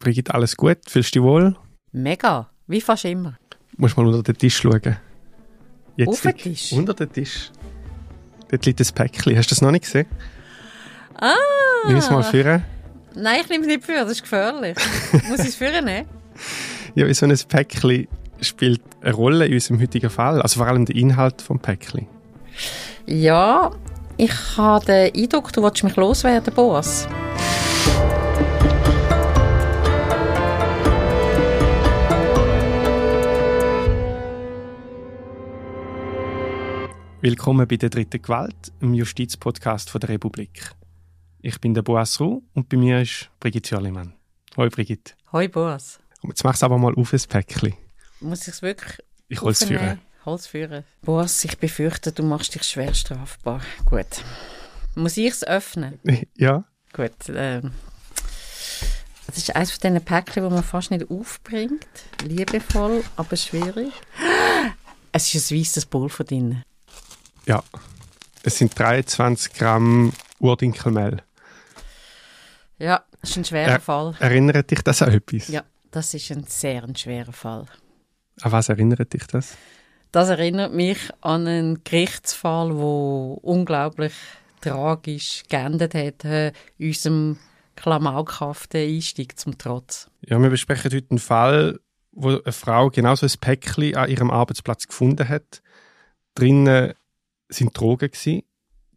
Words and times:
Brigitte, 0.00 0.34
alles 0.34 0.56
gut? 0.56 0.78
Fühlst 0.88 1.14
du 1.14 1.20
dich 1.20 1.22
wohl? 1.22 1.56
Mega, 1.92 2.48
wie 2.66 2.80
fast 2.80 3.04
immer. 3.04 3.36
Du 3.50 3.82
musst 3.82 3.96
mal 3.98 4.06
unter 4.06 4.22
den 4.22 4.38
Tisch 4.38 4.56
schauen. 4.56 4.96
Jetzt 5.96 6.08
Auf 6.08 6.22
den 6.22 6.36
Tisch? 6.36 6.72
Unter 6.72 6.94
den 6.94 7.12
Tisch. 7.12 7.50
Dort 8.48 8.64
liegt 8.64 8.80
ein 8.80 8.86
Päckchen. 8.94 9.36
Hast 9.36 9.50
du 9.50 9.54
das 9.54 9.60
noch 9.60 9.70
nicht 9.70 9.84
gesehen? 9.84 10.06
Ah! 11.20 11.34
Nimm 11.86 11.98
es 11.98 12.10
mal 12.10 12.22
führen. 12.22 12.64
Nein, 13.14 13.40
ich 13.42 13.48
nehme 13.50 13.62
es 13.62 13.68
nicht 13.68 13.84
für, 13.84 13.92
das 13.92 14.12
ist 14.12 14.22
gefährlich. 14.22 14.76
Muss 15.28 15.40
ich 15.40 15.48
es 15.48 15.54
führen 15.56 15.84
nehmen? 15.84 16.08
Ja, 16.94 17.06
wie 17.06 17.12
so 17.12 17.26
ein 17.26 17.38
Päckchen 17.48 18.08
spielt 18.40 18.80
eine 19.02 19.12
Rolle 19.12 19.46
in 19.46 19.52
unserem 19.52 19.82
heutigen 19.82 20.08
Fall. 20.08 20.40
Also 20.40 20.60
vor 20.60 20.66
allem 20.66 20.86
der 20.86 20.96
Inhalt 20.96 21.42
vom 21.42 21.60
Päckchen. 21.60 22.06
Ja, 23.04 23.70
ich 24.16 24.32
habe 24.56 24.86
den 24.86 25.14
Eindruck, 25.14 25.52
du 25.52 25.62
willst 25.62 25.84
mich 25.84 25.96
loswerden, 25.96 26.54
Boas. 26.54 27.06
Willkommen 37.22 37.68
bei 37.68 37.76
der 37.76 37.90
dritten 37.90 38.22
Gewalt, 38.22 38.72
im 38.80 38.94
Justizpodcast 38.94 39.90
von 39.90 40.00
der 40.00 40.08
Republik. 40.10 40.70
Ich 41.42 41.60
bin 41.60 41.74
der 41.74 41.82
Boas 41.82 42.18
Ruh 42.20 42.42
und 42.54 42.68
bei 42.68 42.76
mir 42.76 43.02
ist 43.02 43.30
Brigitte 43.40 43.74
Jörlimann. 43.74 44.14
Hoi 44.56 44.68
Brigitte. 44.68 45.12
Hoi, 45.32 45.48
Boas. 45.48 46.00
Jetzt 46.22 46.44
machst 46.44 46.62
du 46.62 46.66
aber 46.66 46.78
mal 46.78 46.94
auf 46.94 47.12
ein 47.12 47.20
Päckchen. 47.28 47.74
Muss 48.20 48.42
ich 48.42 48.48
es 48.54 48.62
wirklich 48.62 48.98
Ich 49.28 49.42
aufnehmen? 49.42 49.78
führen. 49.80 50.00
Hol's 50.24 50.46
führen. 50.46 50.84
Boas, 51.02 51.44
ich 51.44 51.58
befürchte, 51.58 52.12
du 52.12 52.22
machst 52.22 52.54
dich 52.54 52.62
schwer 52.62 52.92
strafbar. 52.94 53.60
Gut. 53.86 54.24
Muss 54.94 55.16
ich 55.16 55.30
es 55.30 55.44
öffnen? 55.44 55.98
Ja, 56.36 56.64
Gut. 56.92 57.12
Ähm, 57.28 57.70
das 59.26 59.36
ist 59.36 59.54
eines 59.54 59.70
von 59.70 59.80
diesen 59.92 60.04
Päckchen, 60.04 60.42
die 60.42 60.50
man 60.50 60.64
fast 60.64 60.90
nicht 60.90 61.08
aufbringt. 61.08 61.86
Liebevoll, 62.24 63.04
aber 63.16 63.36
schwierig. 63.36 63.92
Es 65.12 65.34
ist 65.34 65.50
ein 65.50 65.58
weißes 65.58 65.86
Pulver 65.86 66.22
drin. 66.22 66.62
Ja. 67.50 67.62
Es 68.44 68.56
sind 68.58 68.78
23 68.78 69.52
Gramm 69.54 70.12
Urdinkelmehl. 70.38 71.18
Ja, 72.78 73.02
das 73.20 73.30
ist 73.30 73.36
ein 73.38 73.44
schwerer 73.44 73.72
Ja. 73.72 73.78
Fall. 73.80 74.14
Erinnert 74.20 74.70
dich 74.70 74.82
das 74.82 75.02
an 75.02 75.12
etwas? 75.12 75.48
Ja, 75.48 75.64
das 75.90 76.14
ist 76.14 76.30
ein 76.30 76.44
sehr 76.44 76.84
ein 76.84 76.94
schwerer 76.96 77.32
Fall. 77.32 77.66
An 78.40 78.52
was 78.52 78.68
erinnert 78.68 79.12
dich 79.12 79.26
das? 79.26 79.56
Das 80.12 80.28
erinnert 80.28 80.72
mich 80.72 80.98
an 81.20 81.46
einen 81.46 81.84
Gerichtsfall, 81.84 82.76
wo 82.76 83.38
unglaublich 83.42 84.12
tragisch 84.60 85.42
geendet 85.48 85.94
hat, 85.94 86.24
äh, 86.24 86.52
unserem 86.78 87.36
klamaukhaften 87.76 88.80
Einstieg 88.80 89.38
zum 89.38 89.58
Trotz. 89.58 90.08
Ja, 90.22 90.38
wir 90.40 90.50
besprechen 90.50 90.92
heute 90.92 91.10
einen 91.10 91.18
Fall, 91.18 91.80
wo 92.12 92.28
eine 92.28 92.52
Frau 92.52 92.90
genauso 92.90 93.26
ein 93.26 93.32
Päckchen 93.40 93.96
an 93.96 94.08
ihrem 94.08 94.30
Arbeitsplatz 94.30 94.86
gefunden 94.86 95.28
hat. 95.28 95.62
Drinnen 96.34 96.94
sind 97.50 97.78
Drogen 97.78 98.10
gewesen, 98.10 98.42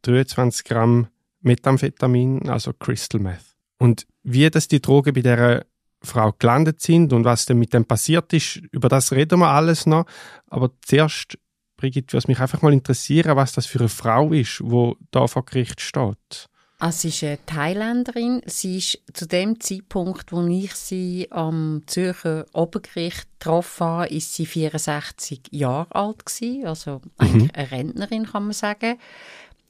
23 0.04 0.64
Gramm 0.64 1.08
Methamphetamin, 1.42 2.50
also 2.50 2.74
Crystal 2.74 3.20
Meth. 3.20 3.56
Und 3.78 4.08
wie 4.24 4.50
das 4.50 4.68
die 4.68 4.82
Drogen 4.82 5.14
bei 5.14 5.22
der 5.22 5.66
Frau 6.02 6.34
gelandet 6.34 6.82
sind 6.82 7.14
und 7.14 7.24
was 7.26 7.46
denn 7.46 7.60
mit 7.60 7.74
dem 7.74 7.86
passiert 7.86 8.32
ist, 8.34 8.58
über 8.72 8.90
das 8.90 9.12
reden 9.12 9.40
wir 9.40 9.50
alles 9.50 9.86
noch. 9.86 10.06
Aber 10.48 10.72
zuerst, 10.82 11.38
Brigitte, 11.78 12.14
würde 12.14 12.28
mich 12.28 12.40
einfach 12.40 12.62
mal 12.62 12.74
interessieren, 12.74 13.36
was 13.36 13.54
das 13.54 13.66
für 13.66 13.80
eine 13.80 13.90
Frau 13.90 14.32
ist, 14.32 14.62
wo 14.64 14.96
da 15.12 15.28
vor 15.28 15.46
Gericht 15.46 15.82
steht. 15.82 16.50
Ah, 16.80 16.92
Sie 16.92 17.10
ist 17.10 17.24
eine 17.24 17.40
Thailänderin. 17.46 18.42
Sie 18.46 18.78
ist 18.78 19.00
zu 19.14 19.26
dem 19.26 19.60
Zeitpunkt, 19.60 20.32
wo 20.32 20.46
ich 20.48 20.74
sie 20.76 21.28
am 21.32 21.84
Zürcher 21.88 22.46
Obergericht 22.54 23.28
getroffen 23.40 23.88
habe, 23.88 24.08
ist 24.10 24.34
sie 24.34 24.46
64 24.46 25.42
Jahre 25.52 25.96
alt 25.96 26.26
gewesen. 26.26 26.66
Also 26.66 27.02
eigentlich 27.18 27.56
eine 27.56 27.72
Rentnerin, 27.72 28.26
kann 28.26 28.44
man 28.44 28.54
sagen. 28.54 29.00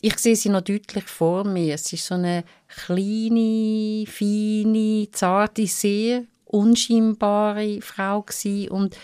Ich 0.02 0.18
sehe 0.18 0.36
sie 0.36 0.50
noch 0.50 0.62
deutlich 0.62 1.06
vor 1.06 1.44
mir. 1.44 1.78
Sie 1.78 1.96
ist 1.96 2.08
so 2.08 2.16
eine 2.16 2.44
kleine, 2.68 4.06
feine, 4.08 5.08
zarte, 5.12 5.68
sehr 5.68 6.24
unscheinbare 6.46 7.80
Frau 7.82 8.22
gewesen. 8.24 8.70
und 8.70 8.98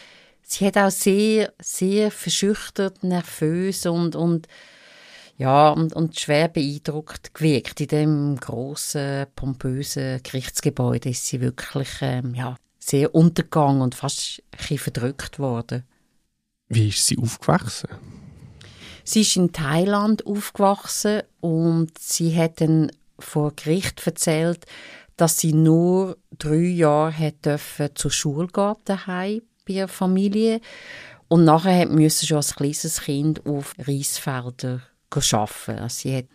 sie 0.43 0.65
hat 0.65 0.77
auch 0.77 0.91
sehr, 0.91 1.53
sehr 1.59 2.11
verschüchtert, 2.11 3.03
nervös 3.03 3.85
und, 3.85 4.15
und 4.15 4.47
ja, 5.39 5.69
und, 5.69 5.93
und 5.93 6.19
schwer 6.19 6.49
beeindruckt 6.49 7.33
gewirkt. 7.33 7.79
In 7.79 7.87
dem 7.87 8.35
großen 8.35 9.25
pompösen 9.37 10.21
Gerichtsgebäude 10.21 11.09
ist 11.09 11.25
sie 11.25 11.39
wirklich 11.39 11.87
ähm, 12.01 12.35
ja, 12.35 12.57
sehr 12.77 13.15
untergegangen 13.15 13.81
und 13.81 13.95
fast 13.95 14.43
ein 14.69 14.77
verdrückt 14.77 15.39
worden. 15.39 15.85
Wie 16.67 16.89
ist 16.89 17.07
sie 17.07 17.17
aufgewachsen? 17.17 17.89
Sie 19.05 19.21
ist 19.21 19.37
in 19.37 19.53
Thailand 19.53 20.27
aufgewachsen 20.27 21.21
und 21.39 21.97
sie 21.97 22.35
hat 22.37 22.59
dann 22.59 22.91
vor 23.17 23.53
Gericht 23.55 24.05
erzählt, 24.05 24.65
dass 25.15 25.39
sie 25.39 25.53
nur 25.53 26.17
drei 26.37 26.55
Jahre 26.55 27.17
hat 27.17 27.45
dürfen 27.45 27.95
zur 27.95 28.11
Schule 28.11 28.47
gehen 28.47 28.75
daheim 28.83 29.41
bei 29.65 29.75
ihrer 29.75 29.87
Familie 29.87 30.59
und 31.29 31.45
nachher 31.45 31.79
hat 31.79 31.91
müssen 31.91 32.27
schon 32.27 32.37
als 32.37 32.55
kleines 32.55 33.01
Kind 33.01 33.45
auf 33.45 33.73
Reisfelder 33.79 34.81
arbeiten. 35.11 35.79
Also 35.79 36.01
sie 36.01 36.17
hat 36.17 36.25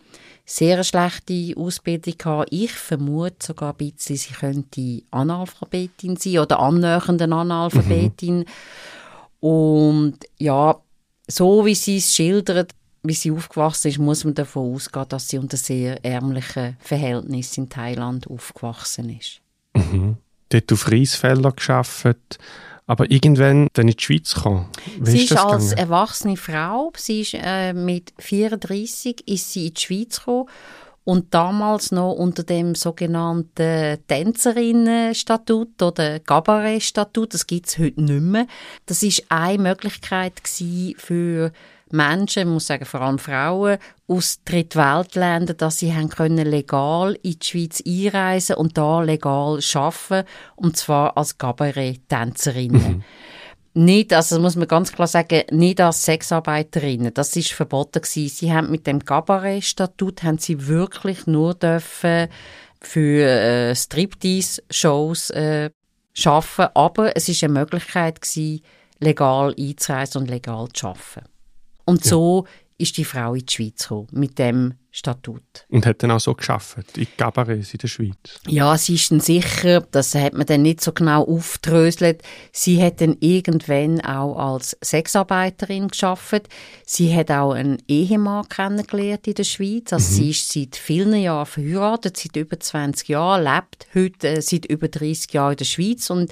sehr 0.45 0.75
eine 0.75 0.83
schlechte 0.83 1.53
Ausbildung 1.57 2.17
gehabt. 2.17 2.49
Ich 2.51 2.71
vermute 2.71 3.35
sogar 3.39 3.73
ein 3.73 3.77
bisschen, 3.91 4.17
sie 4.17 4.33
könnte 4.33 5.01
Analphabetin 5.11 6.17
sein 6.17 6.39
oder 6.39 6.59
annähernde 6.59 7.25
Analphabetin. 7.25 8.45
Und 9.39 10.17
ja, 10.37 10.79
so 11.27 11.65
wie 11.65 11.75
sie 11.75 11.97
es 11.97 12.13
schildert, 12.13 12.71
wie 13.03 13.13
sie 13.13 13.31
aufgewachsen 13.31 13.89
ist, 13.89 13.99
muss 13.99 14.23
man 14.23 14.33
davon 14.33 14.73
ausgehen, 14.73 15.07
dass 15.09 15.27
sie 15.27 15.37
unter 15.37 15.57
sehr 15.57 16.03
ärmlichen 16.03 16.77
Verhältnissen 16.79 17.65
in 17.65 17.69
Thailand 17.69 18.27
aufgewachsen 18.27 19.09
ist. 19.17 19.41
Dort 20.49 20.71
auf 20.71 20.91
Reisfelder 20.91 21.51
geschafft, 21.51 22.39
aber 22.87 23.09
irgendwann 23.09 23.67
dann 23.73 23.87
in 23.87 23.95
die 23.95 24.03
Schweiz 24.03 24.33
gekommen. 24.33 24.67
Wie 24.99 25.11
sie 25.11 25.23
ist 25.23 25.31
ist 25.31 25.37
als 25.37 25.69
gegangen? 25.69 25.77
erwachsene 25.77 26.37
Frau, 26.37 26.91
sie 26.95 27.21
ist 27.21 27.33
äh, 27.33 27.73
mit 27.73 28.13
34 28.19 29.27
ist 29.27 29.51
sie 29.51 29.67
in 29.67 29.73
die 29.73 29.81
Schweiz 29.81 30.19
gekommen 30.19 30.49
und 31.05 31.33
damals 31.35 31.91
noch 31.91 32.13
unter 32.13 32.43
dem 32.43 32.73
sogenannten 32.73 33.99
Tänzerinnenstatut 34.07 35.81
oder 35.81 36.19
Gabaret-Statut, 36.19 37.33
das 37.35 37.45
gibt 37.45 37.67
es 37.67 37.77
heute 37.77 38.01
nicht 38.01 38.21
mehr. 38.21 38.47
Das 38.87 39.03
ist 39.03 39.23
eine 39.29 39.61
Möglichkeit 39.61 40.41
für 40.97 41.51
Menschen, 41.91 42.39
ich 42.39 42.47
muss 42.47 42.67
sagen 42.67 42.85
vor 42.85 43.01
allem 43.01 43.19
Frauen, 43.19 43.77
aus 44.07 44.39
Drittweltländern, 44.43 45.57
dass 45.57 45.79
sie 45.79 45.93
haben 45.93 46.09
können 46.09 46.47
legal 46.47 47.17
in 47.21 47.39
die 47.39 47.45
Schweiz 47.45 47.83
einreisen 47.85 48.55
und 48.55 48.77
da 48.77 49.01
legal 49.01 49.59
arbeiten 49.73 50.27
und 50.55 50.77
zwar 50.77 51.15
als 51.15 51.37
Gabaret-Tänzerinnen. 51.37 53.03
Nicht, 53.77 54.13
also 54.13 54.35
das 54.35 54.41
muss 54.41 54.55
man 54.55 54.69
ganz 54.69 54.93
klar 54.93 55.07
sagen, 55.07 55.43
nicht 55.51 55.81
als 55.81 56.05
Sexarbeiterinnen. 56.05 57.13
Das 57.13 57.35
ist 57.35 57.51
verboten 57.51 58.01
gewesen. 58.01 58.29
Sie 58.29 58.53
haben 58.53 58.71
mit 58.71 58.87
dem 58.87 59.03
Cabaret-Statut 59.03 60.23
haben 60.23 60.37
sie 60.37 60.67
wirklich 60.67 61.27
nur 61.27 61.55
dürfen 61.55 62.29
für 62.79 63.27
äh, 63.27 63.75
Striptease-Shows 63.75 65.29
äh, 65.31 65.71
schaffen, 66.13 66.67
aber 66.73 67.17
es 67.17 67.27
ist 67.27 67.43
eine 67.43 67.53
Möglichkeit 67.53 68.21
gewesen, 68.21 68.61
legal 68.99 69.53
einzureisen 69.59 70.21
und 70.21 70.29
legal 70.29 70.69
zu 70.73 70.87
arbeiten. 70.87 71.34
Und 71.85 72.03
so 72.03 72.45
ist 72.77 72.97
die 72.97 73.05
Frau 73.05 73.33
in 73.33 73.45
die 73.45 73.53
Schweiz 73.53 73.83
gekommen, 73.83 74.07
mit 74.11 74.37
dem 74.37 74.73
Statut. 74.91 75.43
Und 75.69 75.85
hat 75.85 76.03
dann 76.03 76.11
auch 76.11 76.19
so 76.19 76.33
geschafft 76.33 76.97
in 76.97 77.07
Cabarets 77.17 77.73
in 77.73 77.79
der 77.79 77.87
Schweiz. 77.87 78.39
Ja, 78.47 78.77
sie 78.77 78.95
ist 78.95 79.11
dann 79.11 79.19
sicher, 79.19 79.81
das 79.91 80.15
hat 80.15 80.33
man 80.33 80.45
dann 80.45 80.61
nicht 80.61 80.81
so 80.81 80.91
genau 80.91 81.23
aufdröselt. 81.23 82.21
Sie 82.51 82.81
hat 82.81 83.01
dann 83.01 83.17
irgendwann 83.19 84.01
auch 84.01 84.37
als 84.37 84.77
Sexarbeiterin 84.81 85.89
geschafft. 85.89 86.47
Sie 86.85 87.13
hat 87.13 87.31
auch 87.31 87.51
einen 87.51 87.81
Ehemann 87.87 88.47
kennengelernt 88.47 89.27
in 89.27 89.35
der 89.35 89.43
Schweiz. 89.43 89.91
Also 89.91 90.13
sie 90.13 90.29
ist 90.31 90.51
seit 90.51 90.75
vielen 90.75 91.15
Jahren 91.15 91.45
verheiratet, 91.45 92.17
seit 92.17 92.35
über 92.35 92.59
20 92.59 93.09
Jahren, 93.09 93.43
lebt 93.43 93.87
heute 93.93 94.27
äh, 94.29 94.41
seit 94.41 94.65
über 94.65 94.87
30 94.87 95.31
Jahren 95.33 95.51
in 95.51 95.57
der 95.57 95.65
Schweiz 95.65 96.09
und 96.09 96.31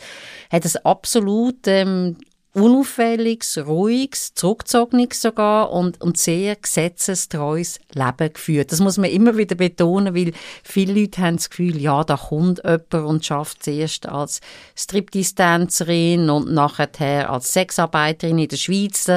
hat 0.49 0.65
ein 0.65 0.85
absolut 0.85 1.67
ähm, 1.67 2.17
unauffälliges, 2.53 3.57
ruhiges, 3.65 4.35
zurückgezogenes 4.35 5.21
sogar 5.21 5.71
und, 5.71 5.99
und 6.01 6.17
sehr 6.17 6.55
gesetzestreues 6.55 7.79
Leben 7.93 8.31
geführt. 8.31 8.71
Das 8.71 8.79
muss 8.79 8.97
man 8.97 9.09
immer 9.09 9.37
wieder 9.37 9.55
betonen, 9.55 10.13
weil 10.15 10.33
viele 10.63 11.01
Leute 11.01 11.21
haben 11.21 11.37
das 11.37 11.49
Gefühl, 11.49 11.81
ja, 11.81 12.03
da 12.03 12.15
kommt 12.15 12.61
jemand 12.63 12.93
und 12.93 13.25
schafft 13.25 13.63
zuerst 13.63 14.07
als 14.07 14.39
Striptease-Tänzerin 14.75 16.29
und 16.29 16.53
nachher 16.53 17.31
als 17.31 17.53
Sexarbeiterin 17.53 18.37
in 18.37 18.47
der 18.47 18.57
Schweiz. 18.57 19.09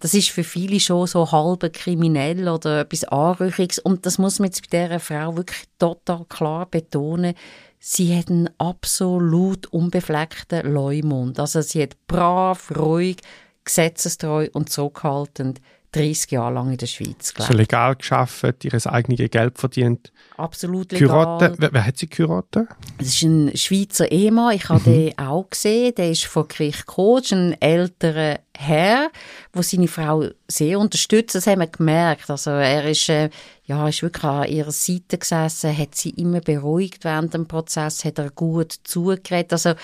Das 0.00 0.14
ist 0.14 0.30
für 0.30 0.44
viele 0.44 0.80
schon 0.80 1.06
so 1.06 1.30
halb 1.30 1.70
kriminell 1.74 2.48
oder 2.48 2.80
etwas 2.80 3.04
Anrüchiges 3.04 3.78
und 3.78 4.06
das 4.06 4.16
muss 4.16 4.38
man 4.38 4.46
jetzt 4.46 4.70
bei 4.70 4.86
dieser 4.86 5.00
Frau 5.00 5.36
wirklich 5.36 5.64
total 5.78 6.24
klar 6.26 6.64
betonen. 6.64 7.34
Sie 7.78 8.16
hat 8.16 8.28
einen 8.28 8.50
absolut 8.58 9.66
unbefleckten 9.66 10.72
Leumund. 10.72 11.38
Also 11.38 11.60
sie 11.62 11.82
hat 11.82 11.96
brav, 12.06 12.72
ruhig, 12.76 13.18
gesetzestreu 13.64 14.48
und 14.52 14.70
zurückhaltend 14.70 15.60
30 15.92 16.32
Jahre 16.32 16.54
lang 16.54 16.70
in 16.70 16.76
der 16.76 16.86
Schweiz 16.86 17.32
gelebt. 17.32 17.52
So 17.52 17.56
legal 17.56 17.96
geschafft, 17.96 18.64
ihr 18.64 18.86
eigenes 18.86 19.30
Geld 19.30 19.58
verdient. 19.58 20.12
Absolut 20.36 20.92
legal. 20.92 21.08
Kurate, 21.08 21.54
wer, 21.58 21.72
wer, 21.72 21.86
hat 21.86 21.96
sie 21.96 22.08
geheiratet? 22.08 22.68
Das 22.98 23.08
ist 23.08 23.22
ein 23.22 23.56
Schweizer 23.56 24.10
Ehemann. 24.10 24.54
Ich 24.54 24.68
habe 24.68 24.80
mhm. 24.80 24.84
den 24.84 25.18
auch 25.18 25.48
gesehen. 25.48 25.94
Der 25.96 26.10
ist 26.10 26.26
vor 26.26 26.46
Gericht 26.46 26.86
gekommen. 26.86 27.22
ein 27.30 27.62
älterer 27.62 28.40
Herr, 28.60 29.12
wo 29.52 29.62
seine 29.62 29.86
Frau 29.86 30.24
sehr 30.48 30.80
unterstützt. 30.80 31.36
Das 31.36 31.46
haben 31.46 31.60
wir 31.60 31.68
gemerkt. 31.68 32.28
Also 32.28 32.50
er 32.50 32.90
ist, 32.90 33.08
äh, 33.08 33.30
ja, 33.66 33.86
ist 33.86 34.02
wirklich 34.02 34.24
an 34.24 34.48
ihrer 34.48 34.72
Seite 34.72 35.16
gesessen, 35.16 35.78
hat 35.78 35.94
sie 35.94 36.10
immer 36.10 36.40
beruhigt 36.40 37.04
während 37.04 37.34
dem 37.34 37.46
Prozess, 37.46 38.04
hat 38.04 38.18
er 38.18 38.30
gut 38.30 38.74
zugeredet. 38.82 39.52
Also 39.52 39.74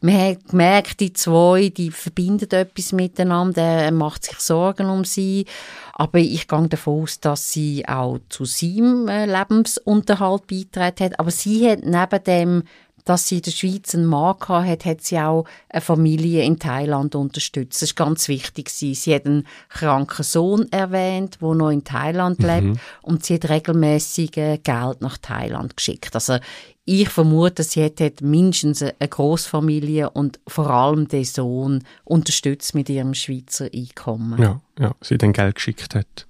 man 0.00 0.16
hat 0.16 0.48
gemerkt, 0.48 1.00
die 1.00 1.12
zwei, 1.12 1.70
die 1.70 1.90
verbinden 1.90 2.48
etwas 2.52 2.92
miteinander. 2.92 3.62
Er 3.62 3.90
macht 3.90 4.24
sich 4.24 4.38
Sorgen 4.38 4.90
um 4.90 5.04
sie. 5.04 5.46
Aber 5.94 6.20
ich 6.20 6.46
gehe 6.46 6.68
davon 6.68 7.02
aus, 7.02 7.18
dass 7.18 7.50
sie 7.50 7.88
auch 7.88 8.20
zu 8.28 8.44
seinem 8.44 9.08
äh, 9.08 9.26
Lebensunterhalt 9.26 10.46
beitragen 10.46 11.06
hat. 11.06 11.18
Aber 11.18 11.32
sie 11.32 11.68
hat 11.68 11.80
neben 11.82 12.24
dem 12.24 12.62
dass 13.10 13.26
sie 13.26 13.38
in 13.38 13.42
der 13.42 13.50
Schweiz 13.50 13.92
einen 13.92 14.06
Mann 14.06 14.36
hat, 14.38 14.84
hat 14.84 15.00
sie 15.00 15.18
auch 15.18 15.44
eine 15.68 15.80
Familie 15.80 16.44
in 16.44 16.60
Thailand 16.60 17.16
unterstützt. 17.16 17.82
Das 17.82 17.90
ist 17.90 17.96
ganz 17.96 18.28
wichtig. 18.28 18.70
Sie 18.70 18.94
hat 19.12 19.26
einen 19.26 19.48
kranken 19.68 20.22
Sohn 20.22 20.70
erwähnt, 20.70 21.38
der 21.42 21.54
noch 21.54 21.70
in 21.70 21.82
Thailand 21.82 22.38
mhm. 22.38 22.46
lebt 22.46 22.80
und 23.02 23.24
sie 23.24 23.34
hat 23.34 23.48
regelmäßig 23.48 24.36
äh, 24.36 24.58
Geld 24.58 25.00
nach 25.00 25.18
Thailand 25.18 25.76
geschickt. 25.76 26.14
Also 26.14 26.38
ich 26.84 27.08
vermute, 27.08 27.64
sie 27.64 27.84
hat 27.84 28.20
mindestens 28.20 28.80
eine 28.80 28.94
Großfamilie 29.00 30.10
und 30.10 30.38
vor 30.46 30.70
allem 30.70 31.08
den 31.08 31.24
Sohn 31.24 31.82
unterstützt 32.04 32.76
mit 32.76 32.88
ihrem 32.88 33.14
Schweizer 33.14 33.70
Einkommen. 33.74 34.40
Ja, 34.40 34.60
ja, 34.78 34.94
sie 35.00 35.18
dann 35.18 35.32
Geld 35.32 35.56
geschickt 35.56 35.96
hat. 35.96 36.28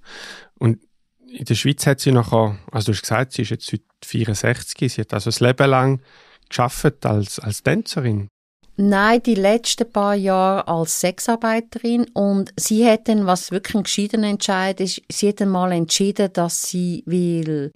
Und 0.57 0.79
in 1.27 1.45
der 1.45 1.53
Schweiz 1.53 1.85
hat 1.85 1.99
sie 1.99 2.11
nachher, 2.11 2.57
also 2.71 2.91
du 2.91 2.95
hast 2.95 3.03
gesagt, 3.03 3.33
sie 3.33 3.43
ist 3.43 3.51
jetzt 3.51 3.71
heute 3.71 3.83
64, 4.03 4.91
sie 4.91 5.01
hat 5.01 5.13
also 5.13 5.27
das 5.27 5.41
Leben 5.41 5.69
lang 5.69 6.01
geschafft 6.51 7.05
als, 7.05 7.39
als 7.39 7.63
Tänzerin? 7.63 8.27
Nein, 8.77 9.21
die 9.23 9.35
letzten 9.35 9.91
paar 9.91 10.15
Jahre 10.15 10.67
als 10.67 11.01
Sexarbeiterin 11.01 12.05
und 12.13 12.53
sie 12.57 12.87
hat 12.87 13.07
dann, 13.07 13.25
was 13.25 13.51
wirklich 13.51 13.75
ein 13.75 13.83
gescheidener 13.83 14.29
Entscheid 14.29 14.79
ist, 14.79 15.01
sie 15.11 15.29
hat 15.29 15.41
dann 15.41 15.49
mal 15.49 15.71
entschieden, 15.71 16.31
dass 16.33 16.63
sie 16.63 17.03
will 17.05 17.71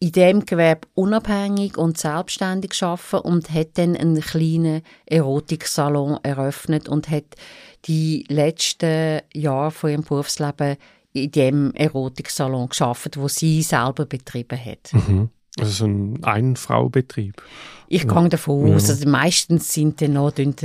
in 0.00 0.12
dem 0.12 0.44
Gewerbe 0.44 0.88
unabhängig 0.94 1.78
und 1.78 1.96
selbstständig 1.96 2.82
arbeiten 2.82 3.18
und 3.18 3.50
hat 3.54 3.78
dann 3.78 3.96
einen 3.96 4.20
kleinen 4.20 4.82
Erotiksalon 5.06 6.18
eröffnet 6.24 6.88
und 6.88 7.08
hat 7.08 7.36
die 7.84 8.24
letzten 8.28 9.20
Jahre 9.32 9.70
von 9.70 9.90
ihrem 9.90 10.02
Berufsleben 10.02 10.76
in 11.12 11.30
dem 11.30 11.72
Erotiksalon 11.74 12.68
geschafft, 12.68 13.16
wo 13.16 13.28
sie 13.28 13.62
selber 13.62 14.04
betrieben 14.04 14.58
hat. 14.58 14.92
Mhm. 14.92 15.30
Also 15.58 15.70
so 15.70 15.84
ein 15.84 16.18
Ein-Frau-Betrieb. 16.22 17.42
Ich 17.88 18.08
gehe 18.08 18.28
davon 18.30 18.74
aus, 18.74 18.88
also 18.88 19.06
meistens 19.06 19.70
sind 19.70 20.00
dann 20.00 20.14
noch, 20.14 20.30
tut 20.30 20.56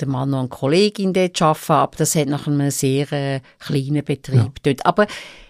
der 0.00 0.08
Mann 0.08 0.30
noch 0.30 0.40
eine 0.40 0.48
Kollegin 0.48 1.14
dort 1.14 1.40
arbeiten, 1.40 1.72
aber 1.72 1.96
das 1.96 2.14
hat 2.14 2.28
nach 2.28 2.46
einem 2.46 2.70
sehr 2.70 3.10
äh, 3.12 3.40
kleinen 3.58 4.04
Betrieb 4.04 4.36
ja. 4.36 4.52
dort. 4.62 4.84
Aber 4.84 5.06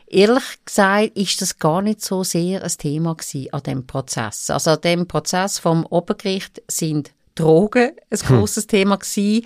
ehrlich 0.06 0.44
gesagt 0.64 1.16
ist 1.16 1.42
das 1.42 1.58
gar 1.58 1.82
nicht 1.82 2.02
so 2.02 2.22
sehr 2.22 2.62
ein 2.62 2.70
Thema 2.78 3.16
gewesen 3.16 3.52
an 3.52 3.62
dem 3.64 3.86
Prozess. 3.86 4.48
Also 4.48 4.70
an 4.70 4.80
dem 4.82 5.08
Prozess 5.08 5.58
vom 5.58 5.84
Obergericht 5.86 6.62
sind 6.68 7.10
Drogen 7.34 7.90
ein 8.10 8.18
hm. 8.18 8.38
großes 8.38 8.68
Thema 8.68 8.96
gewesen. 8.96 9.44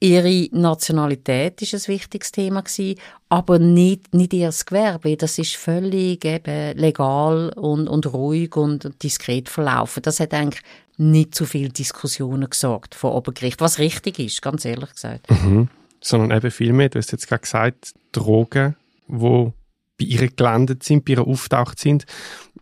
Ihre 0.00 0.48
Nationalität 0.52 1.60
ist 1.60 1.74
ein 1.74 1.92
wichtiges 1.92 2.30
Thema 2.30 2.62
gewesen, 2.62 3.00
aber 3.28 3.58
nicht, 3.58 4.14
nicht 4.14 4.32
ihr 4.32 4.50
Gewerbe. 4.64 5.16
Das 5.16 5.38
ist 5.38 5.56
völlig 5.56 6.24
eben 6.24 6.78
legal 6.78 7.52
und, 7.56 7.88
und 7.88 8.12
ruhig 8.12 8.54
und 8.56 9.02
diskret 9.02 9.48
verlaufen. 9.48 10.02
Das 10.02 10.20
hat 10.20 10.34
eigentlich 10.34 10.62
nicht 10.98 11.34
zu 11.34 11.46
viel 11.46 11.70
Diskussionen 11.70 12.48
gesorgt 12.48 12.94
vor 12.94 13.14
Obergericht, 13.14 13.60
was 13.60 13.80
richtig 13.80 14.20
ist, 14.20 14.40
ganz 14.40 14.64
ehrlich 14.64 14.92
gesagt. 14.92 15.30
Mhm. 15.30 15.68
Sondern 16.00 16.36
eben 16.36 16.50
viel 16.52 16.72
mehr, 16.72 16.90
du 16.90 16.98
hast 16.98 17.10
jetzt 17.10 17.28
gerade 17.28 17.42
gesagt, 17.42 17.92
Drogen, 18.12 18.76
wo 19.08 19.52
bei 19.98 20.06
ihr 20.06 20.28
gelandet 20.28 20.84
sind, 20.84 21.04
bei 21.04 21.14
ihr 21.14 21.26
auftaucht 21.26 21.80
sind. 21.80 22.06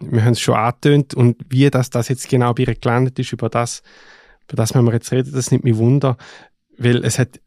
Wir 0.00 0.24
haben 0.24 0.32
es 0.32 0.40
schon 0.40 0.54
angetönt 0.54 1.12
und 1.12 1.36
wie 1.50 1.68
das, 1.68 1.90
das 1.90 2.08
jetzt 2.08 2.30
genau 2.30 2.54
bei 2.54 2.62
ihr 2.62 2.74
gelandet 2.74 3.18
ist, 3.18 3.32
über 3.34 3.50
das, 3.50 3.82
über 4.48 4.56
das 4.56 4.74
müssen 4.74 4.86
wir 4.86 4.94
jetzt 4.94 5.12
reden, 5.12 5.32
das 5.34 5.50
nimmt 5.50 5.64
mich 5.64 5.76
Wunder 5.76 6.16
weil 6.78 7.05
es 7.05 7.19
hat 7.19 7.40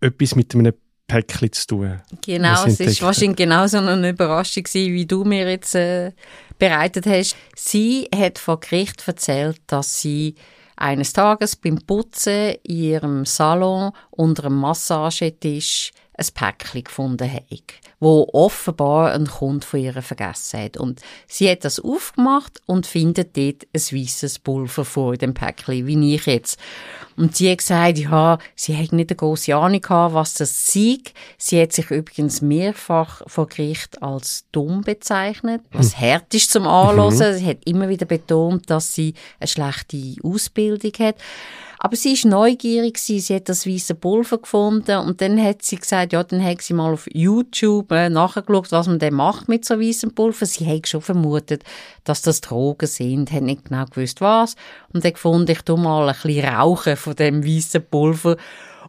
etwas 0.00 0.34
mit 0.34 0.54
einem 0.54 0.72
Päckchen 1.06 1.52
zu 1.52 1.66
tun. 1.66 2.00
Genau, 2.24 2.66
es 2.66 2.80
ist 2.80 3.02
wahrscheinlich 3.02 3.36
genauso 3.36 3.78
eine 3.78 4.10
Überraschung 4.10 4.64
gewesen, 4.64 4.92
wie 4.92 5.06
du 5.06 5.24
mir 5.24 5.50
jetzt 5.50 5.74
äh, 5.74 6.12
bereitet 6.58 7.06
hast. 7.06 7.34
Sie 7.56 8.08
hat 8.14 8.38
vor 8.38 8.60
Gericht 8.60 9.06
erzählt, 9.06 9.60
dass 9.66 10.00
sie 10.00 10.34
eines 10.76 11.12
Tages 11.12 11.56
beim 11.56 11.78
Putzen 11.78 12.56
in 12.62 12.76
ihrem 12.76 13.24
Salon 13.24 13.92
unter 14.10 14.44
einem 14.44 14.60
Massagetisch 14.60 15.92
ein 16.18 16.26
Päckchen 16.34 16.84
gefunden 16.84 17.32
hat, 17.32 17.44
wo 18.00 18.28
offenbar 18.32 19.12
ein 19.12 19.26
Kunde 19.26 19.66
von 19.66 19.80
ihr 19.80 20.02
vergessen 20.02 20.60
hat. 20.60 20.76
Und 20.76 21.00
sie 21.26 21.48
hat 21.48 21.64
das 21.64 21.80
aufgemacht 21.80 22.60
und 22.66 22.86
findet 22.86 23.36
dort 23.36 23.66
ein 23.72 23.80
weißes 23.80 24.40
Pulver 24.40 24.84
vor 24.84 25.16
dem 25.16 25.32
Päckchen, 25.32 25.86
wie 25.86 26.14
ich 26.14 26.26
jetzt. 26.26 26.58
Und 27.18 27.36
sie 27.36 27.50
hat 27.50 27.58
gesagt, 27.58 27.98
ja, 27.98 28.38
sie 28.54 28.76
hat 28.76 28.92
nicht 28.92 29.10
eine 29.10 29.16
grosse 29.16 29.56
Ahnung 29.56 29.80
gehabt, 29.80 30.14
was 30.14 30.34
das 30.34 30.72
sei. 30.72 30.98
Sie 31.36 31.60
hat 31.60 31.72
sich 31.72 31.90
übrigens 31.90 32.40
mehrfach 32.40 33.22
vor 33.26 33.48
Gericht 33.48 34.00
als 34.02 34.44
dumm 34.52 34.82
bezeichnet, 34.82 35.62
was 35.72 35.98
hm. 35.98 36.12
hart 36.12 36.32
ist 36.32 36.52
zum 36.52 36.66
Anhören. 36.66 37.14
Mhm. 37.14 37.38
Sie 37.38 37.46
hat 37.46 37.58
immer 37.64 37.88
wieder 37.88 38.06
betont, 38.06 38.70
dass 38.70 38.94
sie 38.94 39.14
eine 39.40 39.48
schlechte 39.48 40.14
Ausbildung 40.22 40.92
hat. 41.00 41.16
Aber 41.80 41.94
sie 41.94 42.14
ist 42.14 42.24
neugierig 42.24 42.98
sie 42.98 43.20
hat 43.34 43.48
das 43.48 43.66
weiße 43.66 43.94
Pulver 43.94 44.38
gefunden 44.38 44.98
und 44.98 45.20
dann 45.20 45.40
hat 45.40 45.62
sie 45.62 45.76
gesagt, 45.76 46.12
ja, 46.12 46.24
dann 46.24 46.42
hat 46.42 46.60
sie 46.60 46.74
mal 46.74 46.92
auf 46.92 47.08
YouTube 47.12 47.92
äh, 47.92 48.10
nachgeschaut, 48.10 48.72
was 48.72 48.88
man 48.88 48.98
denn 48.98 49.14
macht 49.14 49.48
mit 49.48 49.64
so 49.64 49.78
weißem 49.78 50.12
Pulver. 50.12 50.44
Sie 50.44 50.66
hat 50.66 50.88
schon 50.88 51.02
vermutet, 51.02 51.62
dass 52.02 52.22
das 52.22 52.40
Drogen 52.40 52.88
sind, 52.88 53.30
hat 53.30 53.42
nicht 53.42 53.66
genau 53.66 53.84
gewusst 53.84 54.20
was 54.20 54.56
und 54.92 55.04
hat 55.04 55.14
gefunden, 55.14 55.52
ich 55.52 55.62
tu 55.62 55.76
mal 55.76 56.08
ein 56.08 56.16
bisschen 56.20 56.44
rauchen 56.44 56.96
von 57.08 57.16
dem 57.16 57.44
weißen 57.44 57.84
Pulver 57.90 58.36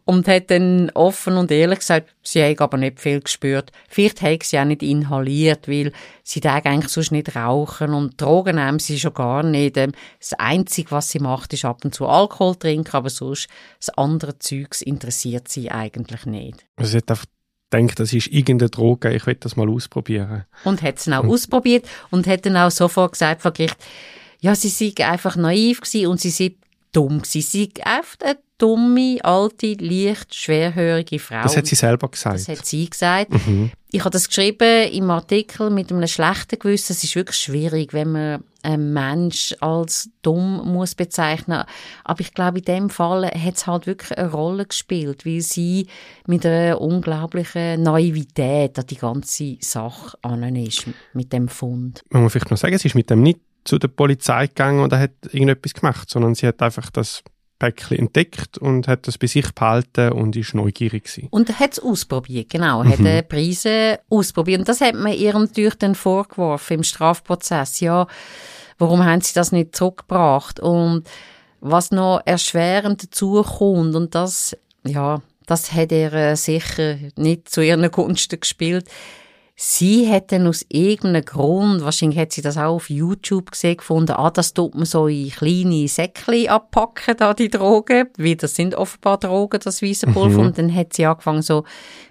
und 0.06 0.27
hat 0.27 0.50
dann 0.50 0.90
offen 0.95 1.38
und 1.38 1.52
ehrlich 1.52 1.80
gesagt, 1.80 2.16
sie 2.23 2.44
hat 2.44 2.61
aber 2.61 2.78
nicht 2.78 2.99
viel 2.99 3.21
gespürt. 3.21 3.71
Vielleicht 3.88 4.21
hat 4.21 4.44
sie 4.44 4.57
auch 4.57 4.66
nicht 4.66 4.81
inhaliert, 4.81 5.68
weil 5.68 5.92
sie 6.23 6.40
darf 6.40 6.66
eigentlich 6.66 6.92
sonst 6.92 7.11
nicht 7.11 7.35
rauchen 7.35 7.94
und 7.94 8.19
Drogen 8.19 8.56
nehmen 8.56 8.80
sie 8.80 8.99
schon 8.99 9.14
gar 9.14 9.44
nicht. 9.44 9.78
Ähm, 9.78 9.92
das 10.19 10.33
Einzige, 10.33 10.92
was 10.92 11.09
sie 11.09 11.19
macht, 11.19 11.54
ist 11.54 11.66
ab 11.66 11.85
und 11.85 11.94
zu 11.94 12.07
Alkohol 12.07 12.56
trinken, 12.56 12.95
aber 12.95 13.11
sonst 13.11 13.49
das 13.80 13.90
andere 13.90 14.40
Zeugs 14.40 14.81
interessiert 14.81 15.47
sie 15.47 15.69
eigentlich 15.69 16.26
nicht. 16.26 16.66
Also 16.76 16.92
sie 16.92 16.97
hat 16.97 17.11
einfach 17.11 17.26
denkt, 17.71 17.99
das 17.99 18.11
ist 18.11 18.28
irgendeine 18.28 18.71
Droge, 18.71 19.14
ich 19.14 19.28
will 19.28 19.38
das 19.40 19.56
mal 19.56 19.69
ausprobieren. 19.69 20.45
Und 20.64 20.81
hat 20.81 20.97
es 20.97 21.07
auch 21.07 21.23
und 21.23 21.30
ausprobiert 21.30 21.88
und 22.09 22.26
hat 22.26 22.47
dann 22.47 22.57
auch 22.57 22.71
sofort 22.71 23.11
gesagt 23.11 23.44
vor 23.44 23.52
Gericht, 23.52 23.78
ja, 24.42 24.56
sie 24.56 24.69
sei 24.69 24.94
einfach 25.06 25.35
naiv 25.35 25.81
gewesen 25.81 26.07
und 26.07 26.19
sie 26.19 26.31
sei 26.31 26.56
dumm 26.92 27.22
gewesen. 27.22 27.42
Sie 27.42 27.72
sei 27.76 27.86
einfach 27.86 28.18
eine 28.22 28.38
dumme, 28.58 29.18
alte, 29.24 29.74
leicht 29.74 30.36
schwerhörige 30.36 31.18
Frau. 31.18 31.42
Das 31.42 31.58
hat 31.58 31.66
sie 31.66 31.76
selber 31.76 32.10
gesagt. 32.10 32.36
Das 32.36 32.48
hat 32.48 32.66
sie 32.66 32.90
gesagt. 32.90 33.31
Mhm. 33.31 33.72
Ich 33.92 34.02
habe 34.02 34.12
das 34.12 34.28
geschrieben 34.28 34.92
im 34.92 35.10
Artikel 35.10 35.72
mit 35.72 35.92
einem 35.92 36.06
schlechten 36.08 36.60
Gewissen. 36.60 36.94
Es 36.94 37.04
ist 37.04 37.16
wirklich 37.16 37.38
schwierig, 37.38 37.94
wenn 37.94 38.12
man 38.12 38.44
einen 38.62 38.94
Mensch 38.94 39.56
als 39.62 40.10
dumm 40.22 40.62
muss 40.66 40.94
bezeichnen. 40.94 41.64
Aber 42.04 42.19
ich 42.19 42.34
glaube, 42.34 42.60
in 42.60 42.66
dem 42.66 42.90
Fall 42.90 43.26
hat 43.26 43.56
es 43.56 43.66
halt 43.66 43.88
wirklich 43.88 44.16
eine 44.18 44.30
Rolle 44.30 44.66
gespielt, 44.66 45.26
weil 45.26 45.42
sie 45.42 45.88
mit 46.28 46.46
einer 46.46 46.80
unglaublichen 46.81 47.81
Naivität 47.81 48.78
an 48.78 48.86
die 48.86 48.98
ganze 48.98 49.58
Sache 49.62 50.18
an 50.22 50.56
ist, 50.56 50.86
mit 51.14 51.34
dem 51.34 51.48
Fund. 51.48 52.04
Man 52.10 52.24
muss 52.24 52.34
vielleicht 52.34 52.52
noch 52.52 52.58
sagen, 52.58 52.78
sie 52.78 52.90
ist 52.90 52.96
mit 52.96 53.10
dem 53.10 53.22
nicht 53.24 53.40
zu 53.69 53.78
der 53.78 53.88
Polizei 53.88 54.47
gegangen 54.47 54.81
und 54.81 54.92
hat 54.94 55.11
irgendetwas 55.31 55.76
gemacht, 55.76 56.09
sondern 56.09 56.33
sie 56.33 56.47
hat 56.47 56.59
einfach 56.61 56.90
das 56.90 57.23
Päckchen 57.59 57.99
entdeckt 57.99 58.57
und 58.57 58.88
hat 58.88 59.06
das 59.06 59.19
bei 59.19 59.28
sich 59.28 59.52
behalten 59.54 60.14
und 60.14 60.35
ist 60.35 60.56
neugierig 60.56 61.04
gewesen. 61.04 61.28
Und 61.30 61.59
hat 61.59 61.73
es 61.73 61.80
ausprobiert, 61.80 62.49
genau, 62.49 62.83
mhm. 62.83 62.90
hat 62.90 62.99
die 62.99 63.21
Preise 63.21 63.99
ausprobiert. 64.09 64.59
Und 64.59 64.69
das 64.69 64.81
hat 64.81 64.95
man 64.95 65.14
ihr 65.14 65.38
natürlich 65.38 65.76
dann 65.76 65.94
vorgeworfen 65.94 66.78
im 66.78 66.83
Strafprozess. 66.83 67.80
Ja, 67.80 68.07
warum 68.80 69.06
haben 69.06 69.21
sie 69.21 69.35
das 69.35 69.52
nicht 69.52 69.76
zurückgebracht? 69.76 70.59
Und 70.59 71.04
was 71.59 71.92
noch 71.92 72.21
erschwerend 72.26 73.04
dazu 73.04 73.44
kommt, 73.44 73.94
und 73.94 74.16
das, 74.16 74.57
ja, 74.83 75.21
das 75.45 75.73
hat 75.73 75.92
er 75.92 76.14
äh, 76.14 76.35
sicher 76.35 76.95
nicht 77.18 77.49
zu 77.49 77.61
ihren 77.61 77.92
Gunsten 77.92 78.40
gespielt, 78.40 78.90
Sie 79.61 80.09
dann 80.28 80.47
aus 80.47 80.66
irgendeinem 80.69 81.25
Grund, 81.25 81.83
wahrscheinlich 81.83 82.18
hat 82.18 82.31
sie 82.31 82.42
das 82.42 82.56
auch 82.56 82.75
auf 82.75 82.89
YouTube 82.89 83.51
gesehen, 83.51 83.75
gefunden, 83.75 84.13
ah, 84.13 84.31
das 84.31 84.54
tut 84.54 84.73
man 84.73 84.85
so 84.85 85.07
in 85.07 85.30
kleine 85.31 85.85
Säckchen 85.89 86.47
abpacken, 86.47 87.18
da 87.18 87.33
die 87.33 87.49
Drogen, 87.49 88.07
weil 88.18 88.37
das 88.37 88.56
sind 88.56 88.73
offenbar 88.73 89.18
Drogen, 89.18 89.59
das 89.61 89.81
weiße 89.81 90.07
Pulver, 90.07 90.39
mhm. 90.39 90.45
und 90.45 90.57
dann 90.57 90.73
hat 90.73 90.94
sie 90.94 91.06
angefangen 91.06 91.42
so 91.42 91.66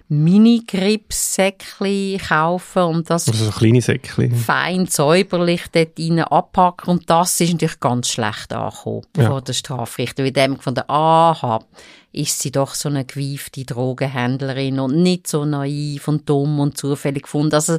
Mini-Grips-Säckchen 0.09 2.17
kaufen 2.17 2.81
und 2.81 3.09
das 3.11 3.27
also 3.27 3.45
so 3.45 3.51
kleine 3.51 3.81
Säckchen. 3.81 4.33
fein 4.33 4.87
säuberlich 4.87 5.67
dort 5.71 5.99
rein 5.99 6.19
abpacken 6.19 6.89
und 6.89 7.09
das 7.09 7.39
ist 7.39 7.51
natürlich 7.51 7.79
ganz 7.79 8.09
schlecht 8.09 8.51
angekommen 8.51 9.03
ja. 9.15 9.27
vor 9.27 9.41
der 9.41 9.53
Strafrichter, 9.53 10.23
weil 10.23 10.31
dem 10.31 10.59
von 10.59 10.73
der 10.73 10.89
aha, 10.89 11.63
ist 12.11 12.39
sie 12.39 12.51
doch 12.51 12.73
so 12.73 12.89
eine 12.89 13.05
gewiefte 13.05 13.65
Drogenhändlerin 13.65 14.79
und 14.79 14.95
nicht 14.95 15.27
so 15.27 15.45
naiv 15.45 16.07
und 16.07 16.27
dumm 16.27 16.59
und 16.59 16.75
zufällig 16.75 17.23
gefunden. 17.23 17.53
Also 17.53 17.77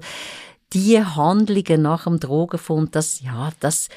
die 0.72 1.04
Handlungen 1.04 1.82
nach 1.82 2.04
dem 2.04 2.20
Drogenfund, 2.20 2.94
das, 2.94 3.22
ja, 3.22 3.50
das 3.58 3.88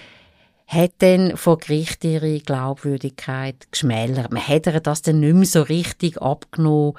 hat 0.65 0.93
dann 0.99 1.37
vor 1.37 1.59
Gericht 1.59 2.03
ihre 2.03 2.39
Glaubwürdigkeit 2.39 3.71
geschmälert. 3.71 4.31
Man 4.31 4.47
hat 4.47 4.65
ihr 4.65 4.79
das 4.79 5.03
dann 5.03 5.19
nicht 5.19 5.35
mehr 5.35 5.45
so 5.45 5.61
richtig 5.61 6.19
abgenommen, 6.19 6.93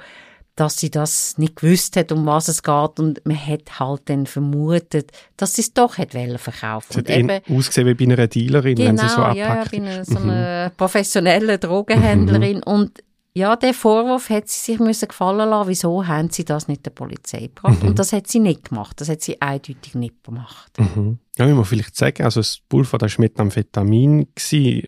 dass 0.55 0.77
sie 0.77 0.89
das 0.89 1.37
nicht 1.37 1.57
gewusst 1.57 1.97
hat, 1.97 2.11
um 2.11 2.25
was 2.25 2.47
es 2.47 2.63
geht 2.63 2.99
und 2.99 3.25
man 3.25 3.37
hat 3.37 3.79
halt 3.79 4.03
dann 4.05 4.25
vermutet, 4.25 5.11
dass 5.37 5.55
sie 5.55 5.61
es 5.61 5.73
doch 5.73 5.97
hat 5.97 6.11
verkaufen. 6.11 6.93
Sie 6.93 6.99
hat 6.99 7.09
eben, 7.09 7.41
ausgesehen 7.49 7.87
wie 7.87 7.93
bei 7.93 8.13
einer 8.13 8.27
Dealerin, 8.27 8.75
genau, 8.75 8.89
wenn 8.89 8.97
sie 8.97 9.09
so 9.09 9.21
abpackt. 9.21 9.37
ja, 9.37 9.65
bei 9.65 9.77
einer, 9.77 10.05
so 10.05 10.17
einer 10.17 10.69
mhm. 10.69 10.75
professionellen 10.77 11.59
Drogenhändlerin 11.59 12.57
mhm. 12.57 12.63
und 12.63 13.03
ja, 13.37 13.57
der 13.57 13.73
Vorwurf 13.73 14.29
hat 14.29 14.47
sie 14.47 14.71
sich 14.71 14.79
müssen 14.79 15.09
gefallen 15.09 15.49
lassen. 15.49 15.67
Wieso 15.67 16.07
haben 16.07 16.29
sie 16.29 16.45
das 16.45 16.69
nicht 16.69 16.85
der 16.85 16.91
Polizei 16.91 17.47
gebracht? 17.47 17.83
Mhm. 17.83 17.89
Und 17.89 17.99
das 17.99 18.13
hat 18.13 18.27
sie 18.27 18.39
nicht 18.39 18.69
gemacht. 18.69 19.01
Das 19.01 19.09
hat 19.09 19.19
sie 19.21 19.41
eindeutig 19.41 19.93
nicht 19.93 20.23
gemacht. 20.23 20.71
Mhm. 20.79 21.19
Ja, 21.37 21.45
wie 21.45 21.51
man 21.51 21.65
vielleicht 21.65 21.97
sagen, 21.97 22.23
also 22.23 22.39
das 22.39 22.61
Pulver, 22.69 22.97
das 22.97 23.17
war 23.17 23.23
Methamphetamin, 23.23 24.27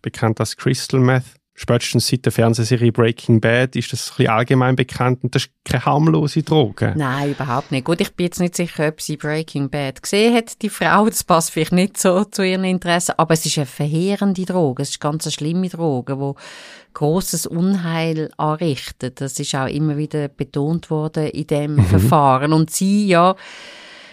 bekannt 0.00 0.40
als 0.40 0.56
Crystal 0.56 0.98
Meth 0.98 1.37
spätestens 1.58 2.06
seit 2.06 2.24
der 2.24 2.30
Fernsehserie 2.30 2.92
Breaking 2.92 3.40
Bad 3.40 3.74
ist 3.74 3.92
das 3.92 4.10
ein 4.10 4.16
bisschen 4.16 4.30
allgemein 4.30 4.76
bekannt 4.76 5.24
und 5.24 5.34
das 5.34 5.46
ist 5.46 5.50
keine 5.64 5.84
harmlose 5.84 6.44
Droge. 6.44 6.94
Nein, 6.96 7.32
überhaupt 7.32 7.72
nicht. 7.72 7.84
Gut, 7.84 8.00
ich 8.00 8.14
bin 8.14 8.26
jetzt 8.26 8.38
nicht 8.38 8.54
sicher, 8.54 8.88
ob 8.88 9.00
sie 9.00 9.16
Breaking 9.16 9.68
Bad 9.68 10.00
gesehen 10.00 10.34
hat, 10.34 10.62
die 10.62 10.68
Frau. 10.68 11.06
Das 11.06 11.24
passt 11.24 11.50
vielleicht 11.50 11.72
nicht 11.72 11.98
so 11.98 12.22
zu 12.24 12.42
ihren 12.42 12.62
Interessen, 12.62 13.14
aber 13.16 13.34
es 13.34 13.44
ist 13.44 13.58
eine 13.58 13.66
verheerende 13.66 14.44
Droge. 14.44 14.84
Es 14.84 14.90
ist 14.90 15.00
ganz 15.00 15.26
eine 15.26 15.32
schlimme 15.32 15.68
Droge, 15.68 16.16
die 16.16 16.94
großes 16.94 17.46
Unheil 17.46 18.30
anrichtet. 18.36 19.20
Das 19.20 19.38
ist 19.40 19.54
auch 19.56 19.66
immer 19.66 19.96
wieder 19.96 20.28
betont 20.28 20.90
worden 20.90 21.26
in 21.26 21.46
dem 21.48 21.74
mhm. 21.74 21.84
Verfahren. 21.86 22.52
Und 22.52 22.70
sie, 22.70 23.08
ja, 23.08 23.34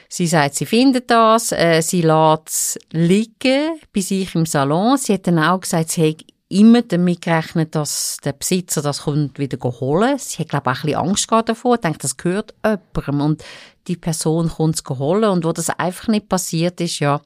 Sie 0.07 0.27
sagt, 0.27 0.55
sie 0.55 0.65
findet 0.65 1.09
das, 1.09 1.51
äh, 1.51 1.81
sie 1.81 2.01
lässt 2.01 2.47
es 2.47 2.79
liegen 2.91 3.79
bei 3.93 4.01
sich 4.01 4.33
im 4.35 4.45
Salon. 4.45 4.97
Sie 4.97 5.13
hat 5.13 5.27
dann 5.27 5.39
auch 5.39 5.59
gesagt, 5.59 5.89
sie 5.89 6.09
hat 6.09 6.23
immer 6.55 6.81
damit 6.81 7.21
gerechnet, 7.21 7.75
dass 7.75 8.17
der 8.23 8.33
Besitzer 8.33 8.81
das 8.81 9.01
kommt 9.01 9.39
wieder 9.39 9.57
holen. 9.59 10.17
Sie 10.17 10.39
hat, 10.39 10.49
glaube 10.49 10.71
ich, 10.71 10.95
auch 10.95 11.03
ein 11.03 11.11
bisschen 11.11 11.33
Angst 11.33 11.49
davor, 11.49 11.77
denkt, 11.77 12.03
das 12.03 12.17
gehört 12.17 12.53
jemandem 12.63 13.21
und 13.21 13.43
die 13.87 13.97
Person 13.97 14.49
kommt 14.49 14.75
es 14.75 14.97
holen 14.97 15.29
und 15.29 15.45
wo 15.45 15.51
das 15.51 15.69
einfach 15.69 16.07
nicht 16.07 16.29
passiert 16.29 16.79
ist, 16.81 16.99
ja, 16.99 17.21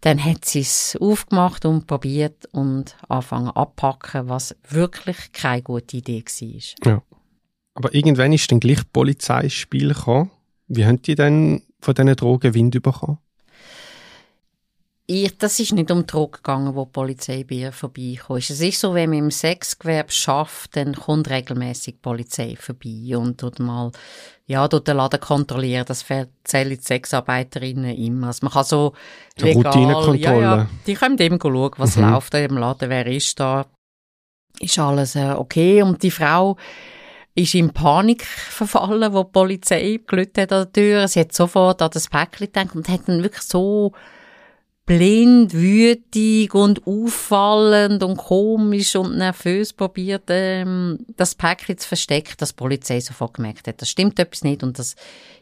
dann 0.00 0.22
hat 0.22 0.44
sie 0.44 0.60
es 0.60 0.96
aufgemacht 1.00 1.64
und 1.64 1.86
probiert 1.86 2.46
und 2.52 2.96
anfangen 3.08 3.50
abpacken, 3.50 4.28
was 4.28 4.54
wirklich 4.68 5.32
keine 5.32 5.62
gute 5.62 5.96
Idee 5.96 6.24
war. 6.24 6.92
Ja. 6.92 7.02
Aber 7.74 7.94
irgendwann 7.94 8.32
ist 8.32 8.50
dann 8.50 8.60
gleich 8.60 8.80
die 8.80 8.90
Polizei 8.92 9.42
ins 9.42 9.52
Spiel 9.52 9.88
gekommen. 9.88 10.30
Wie 10.68 10.84
haben 10.84 11.00
die 11.02 11.14
denn 11.14 11.62
von 11.80 11.94
diesen 11.94 12.16
Drogen 12.16 12.54
Wind 12.54 12.82
bekommen? 12.82 13.18
Ich, 15.08 15.38
das 15.38 15.60
ist 15.60 15.72
nicht 15.72 15.90
um 15.90 16.04
Drogen 16.04 16.32
gegangen, 16.32 16.74
wo 16.74 16.84
die 16.84 16.90
Polizei 16.90 17.44
bei 17.48 17.56
ihr 17.56 17.72
vorbeikommt. 17.72 18.50
Es 18.50 18.60
ist 18.60 18.80
so, 18.80 18.92
wenn 18.92 19.10
man 19.10 19.18
im 19.20 19.30
Sexgewerbe 19.30 20.10
schafft, 20.10 20.76
dann 20.76 20.94
kommt 20.94 21.30
regelmäßig 21.30 21.94
die 21.94 22.00
Polizei 22.00 22.56
vorbei 22.58 23.16
und 23.16 23.38
tut 23.38 23.60
mal, 23.60 23.92
ja, 24.46 24.66
tut 24.66 24.88
den 24.88 24.96
Laden 24.96 25.20
kontrollieren. 25.20 25.84
Das 25.86 26.04
erzählen 26.10 26.70
die 26.70 26.82
Sexarbeiterinnen 26.82 27.96
immer. 27.96 28.28
Also 28.28 28.46
man 28.46 28.52
kann 28.52 28.64
so 28.64 28.94
legal, 29.38 30.16
ja, 30.16 30.40
ja, 30.40 30.66
die 30.86 30.94
können 30.94 31.18
eben 31.18 31.38
schauen, 31.40 31.72
was 31.76 31.96
mhm. 31.96 32.10
läuft 32.10 32.34
da 32.34 32.38
im 32.38 32.58
Laden, 32.58 32.90
wer 32.90 33.06
ist 33.06 33.38
da, 33.38 33.66
ist 34.58 34.78
alles 34.78 35.14
äh, 35.14 35.34
okay. 35.36 35.82
Und 35.82 36.02
die 36.02 36.10
Frau, 36.10 36.56
ist 37.36 37.54
in 37.54 37.70
Panik 37.70 38.24
verfallen, 38.24 39.12
wo 39.12 39.22
die 39.22 39.30
Polizei 39.30 40.00
gelüht 40.06 40.38
hat 40.38 40.52
an 40.52 40.64
der 40.64 40.72
Tür. 40.72 41.06
Sie 41.06 41.20
hat 41.20 41.34
sofort 41.34 41.82
an 41.82 41.90
das 41.92 42.08
Päckchen 42.08 42.46
gedacht 42.46 42.74
und 42.74 42.88
hat 42.88 43.02
dann 43.06 43.22
wirklich 43.22 43.42
so 43.42 43.92
blind, 44.86 45.52
wütig 45.52 46.54
und 46.54 46.86
auffallend 46.86 48.04
und 48.04 48.16
komisch 48.16 48.94
und 48.94 49.18
nervös 49.18 49.72
probiert, 49.72 50.24
ähm, 50.28 50.98
das 51.16 51.34
Päckchen 51.34 51.76
zu 51.76 51.88
verstecken, 51.88 52.34
dass 52.38 52.50
die 52.50 52.56
Polizei 52.56 53.00
sofort 53.00 53.34
gemerkt 53.34 53.66
hat, 53.66 53.82
das 53.82 53.90
stimmt 53.90 54.18
etwas 54.20 54.44
nicht 54.44 54.62
und 54.62 54.78
das 54.78 54.94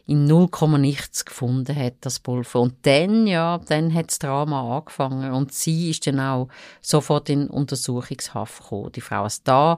in 0.07 0.25
0, 0.25 0.49
nichts 0.79 1.25
gefunden 1.25 1.75
hat, 1.75 1.93
das 2.01 2.19
Pulver. 2.19 2.61
Und 2.61 2.73
dann, 2.83 3.27
ja, 3.27 3.59
dann 3.67 3.93
hat 3.93 4.09
das 4.09 4.19
Drama 4.19 4.77
angefangen 4.77 5.31
und 5.31 5.53
sie 5.53 5.91
ist 5.91 6.07
dann 6.07 6.19
auch 6.19 6.49
sofort 6.81 7.29
in 7.29 7.47
Untersuchungshaft 7.47 8.63
gekommen. 8.63 8.91
Die 8.93 9.01
Frau 9.01 9.25
ist 9.25 9.47
da, 9.47 9.77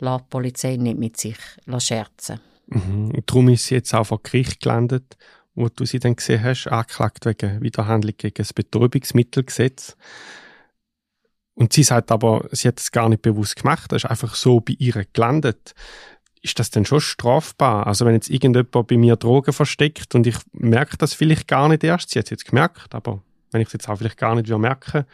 lässt 0.00 0.20
die 0.20 0.28
Polizei 0.30 0.76
nicht 0.76 0.98
mit 0.98 1.16
sich 1.16 1.38
scherzen. 1.78 2.40
Mhm. 2.66 3.12
Darum 3.24 3.48
ist 3.48 3.66
sie 3.66 3.76
jetzt 3.76 3.94
auch 3.94 4.04
vor 4.04 4.22
Gericht 4.22 4.60
gelandet 4.60 5.16
wo 5.58 5.68
du 5.68 5.84
sie 5.84 5.98
dann 5.98 6.16
gesehen 6.16 6.42
hast, 6.42 6.68
angeklagt 6.68 7.26
wegen 7.26 7.60
Widerhandlung 7.60 8.14
gegen 8.16 8.34
das 8.34 8.52
Betäubungsmittelgesetz. 8.52 9.96
Und 11.54 11.72
sie 11.72 11.82
sagt 11.82 12.12
aber, 12.12 12.48
sie 12.52 12.68
hat 12.68 12.78
es 12.78 12.92
gar 12.92 13.08
nicht 13.08 13.22
bewusst 13.22 13.56
gemacht, 13.56 13.90
das 13.90 14.04
ist 14.04 14.10
einfach 14.10 14.36
so 14.36 14.60
bei 14.60 14.76
ihr 14.78 15.04
gelandet. 15.12 15.74
Ist 16.40 16.60
das 16.60 16.70
denn 16.70 16.84
schon 16.84 17.00
strafbar? 17.00 17.88
Also 17.88 18.06
wenn 18.06 18.14
jetzt 18.14 18.30
irgendjemand 18.30 18.70
bei 18.70 18.96
mir 18.96 19.16
Drogen 19.16 19.52
versteckt 19.52 20.14
und 20.14 20.28
ich 20.28 20.36
merke 20.52 20.96
das 20.96 21.14
vielleicht 21.14 21.48
gar 21.48 21.68
nicht 21.68 21.82
erst, 21.82 22.10
sie 22.10 22.20
hat 22.20 22.26
es 22.26 22.30
jetzt 22.30 22.46
gemerkt, 22.46 22.94
aber 22.94 23.24
wenn 23.50 23.60
ich 23.60 23.66
es 23.66 23.72
jetzt 23.72 23.88
auch 23.88 23.96
vielleicht 23.96 24.18
gar 24.18 24.36
nicht 24.36 24.48
merke, 24.48 25.06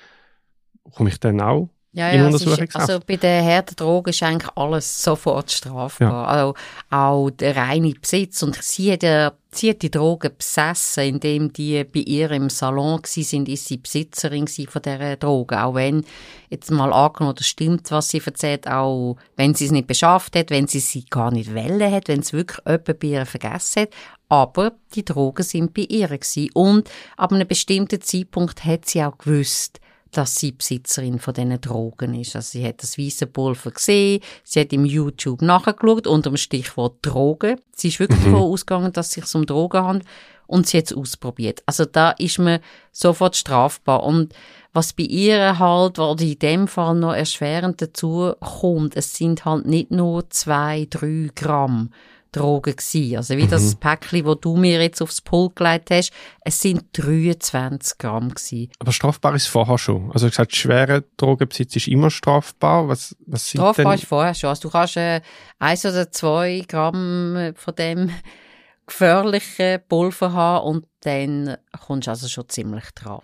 komme 0.93 1.09
ich 1.09 1.19
dann 1.19 1.41
auch 1.41 1.71
ja, 1.95 2.13
ja, 2.13 2.29
ist, 2.29 2.77
also 2.77 2.99
bei 3.07 3.17
den 3.17 3.45
harten 3.45 3.77
Drogen 3.77 4.11
ist 4.11 4.21
eigentlich 4.25 4.51
alles 4.57 5.01
sofort 5.01 5.53
strafbar. 5.53 6.09
Ja. 6.09 6.25
Also 6.25 6.55
auch 6.91 7.31
der 7.31 7.57
reine 7.57 7.93
Besitz. 7.93 8.43
Und 8.43 8.61
sie 8.61 8.93
hat, 8.93 9.05
ja, 9.05 9.33
sie 9.53 9.71
hat 9.71 9.83
die 9.83 9.93
Drogen 9.93 10.33
besessen, 10.37 11.05
indem 11.05 11.53
die 11.53 11.85
bei 11.85 12.01
ihr 12.01 12.33
im 12.33 12.51
Salon 12.51 13.01
sind, 13.05 13.49
ist 13.49 13.67
sie 13.67 13.77
Besitzerin 13.77 14.49
von 14.49 14.83
dieser 14.83 15.17
Drogen. 15.17 15.57
Auch 15.57 15.77
wenn 15.77 16.05
jetzt 16.51 16.73
mal 16.73 16.93
angenommen, 16.93 17.37
das 17.37 17.47
stimmt, 17.47 17.89
was 17.93 18.09
sie 18.09 18.21
erzählt, 18.27 18.67
auch 18.67 19.17
wenn 19.37 19.55
sie 19.55 19.67
es 19.67 19.71
nicht 19.71 19.87
beschafft 19.87 20.35
hat, 20.35 20.51
wenn 20.51 20.67
sie 20.67 20.81
sie 20.81 21.05
gar 21.05 21.31
nicht 21.31 21.55
welle 21.55 21.93
hat, 21.93 22.09
wenn 22.09 22.21
es 22.21 22.33
wirklich 22.33 22.59
jemand 22.67 22.99
bei 22.99 23.07
ihr 23.07 23.25
vergessen 23.25 23.83
hat. 23.83 23.91
Aber 24.29 24.73
die 24.97 25.05
Drogen 25.05 25.45
sind 25.45 25.75
bei 25.75 25.83
ihr 25.83 26.09
gewesen. 26.09 26.51
Und 26.55 26.91
ab 27.17 27.33
einem 27.33 27.47
bestimmten 27.47 28.01
Zeitpunkt 28.01 28.65
hat 28.65 28.87
sie 28.87 29.05
auch 29.05 29.17
gewusst, 29.17 29.79
dass 30.17 30.37
sie 30.37 30.53
Besitzerin 30.53 31.19
von 31.19 31.35
diesen 31.35 31.61
Drogen 31.61 32.15
ist. 32.15 32.37
Also 32.37 32.59
sie 32.59 32.67
hat 32.67 32.83
das 32.83 32.99
weiße 32.99 33.27
Pulver 33.27 33.71
gesehen, 33.71 34.21
sie 34.43 34.61
hat 34.61 34.73
im 34.73 34.85
YouTube 34.85 35.43
nachgeschaut 35.43 36.07
unter 36.07 36.31
dem 36.31 36.37
Stichwort 36.37 36.97
Drogen. 37.03 37.61
Sie 37.75 37.89
ist 37.89 38.01
wirklich 38.01 38.21
mhm. 38.21 38.33
davon 38.33 38.43
ausgegangen, 38.43 38.93
dass 38.93 39.09
es 39.09 39.13
sich 39.13 39.35
um 39.35 39.47
Drogen 39.47 39.85
handelt 39.85 40.09
und 40.47 40.67
sie 40.67 40.79
hat 40.79 40.87
es 40.87 40.97
ausprobiert. 40.97 41.63
Also 41.67 41.85
da 41.85 42.11
ist 42.13 42.39
man 42.39 42.61
sofort 42.93 43.37
strafbar. 43.37 44.03
Und 44.03 44.35
was 44.73 44.93
bei 44.93 45.05
ihr 45.05 45.59
halt, 45.59 45.99
oder 45.99 46.23
in 46.23 46.39
dem 46.39 46.69
Fall 46.69 46.95
noch 46.95 47.15
erschwerend 47.15 47.81
dazu 47.81 48.33
kommt, 48.41 48.97
es 48.97 49.15
sind 49.15 49.45
halt 49.45 49.67
nicht 49.67 49.91
nur 49.91 50.29
zwei, 50.31 50.87
drei 50.91 51.31
Gramm 51.35 51.91
Drogen 52.35 52.77
gewesen. 52.77 53.17
Also 53.17 53.37
wie 53.37 53.45
mhm. 53.45 53.51
das 53.51 53.75
Päckchen, 53.77 54.25
wo 54.25 54.35
du 54.35 54.57
mir 54.57 54.83
jetzt 54.83 55.01
aufs 55.01 55.21
Pult 55.21 55.57
gelegt 55.57 55.91
hast, 55.91 56.13
es 56.41 56.61
sind 56.61 56.85
23 56.93 57.99
Gramm 57.99 58.31
gewesen. 58.31 58.71
Aber 58.79 58.93
strafbar 58.93 59.35
ist 59.35 59.47
vorher 59.47 59.79
schon. 59.79 60.11
Also 60.13 60.27
gesagt, 60.27 60.55
schwere 60.55 61.05
Drogenbesitz 61.17 61.77
ist 61.77 61.89
immer 61.89 62.11
strafbar. 62.11 62.89
Was, 62.89 63.17
was 63.27 63.49
sind 63.49 63.61
strafbar 63.61 63.85
denn? 63.85 63.95
ist 63.95 64.07
vorher 64.07 64.35
schon. 64.35 64.51
Also 64.51 64.63
du 64.63 64.71
kannst 64.71 64.97
äh, 64.97 65.21
eins 65.59 65.85
oder 65.85 66.11
zwei 66.11 66.65
Gramm 66.67 67.53
von 67.55 67.75
dem 67.75 68.11
gefährlichen 68.87 69.81
Pulver 69.89 70.33
haben 70.33 70.67
und 70.67 70.87
dann 71.01 71.57
kommst 71.87 72.07
du 72.07 72.11
also 72.11 72.29
schon 72.29 72.49
ziemlich 72.49 72.85
dran. 72.95 73.21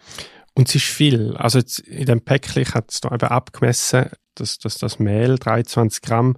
Und 0.55 0.69
es 0.69 0.75
ist 0.75 0.85
viel. 0.85 1.37
Also 1.37 1.61
in 1.87 2.07
dem 2.07 2.23
Päckchen, 2.23 2.65
habe 2.75 2.87
es 2.89 3.01
da 3.01 3.13
eben 3.15 3.29
abgemessen, 3.29 4.11
dass, 4.35 4.59
dass 4.59 4.79
das 4.79 4.99
Mehl 4.99 5.39
23 5.39 6.03
Gramm 6.03 6.37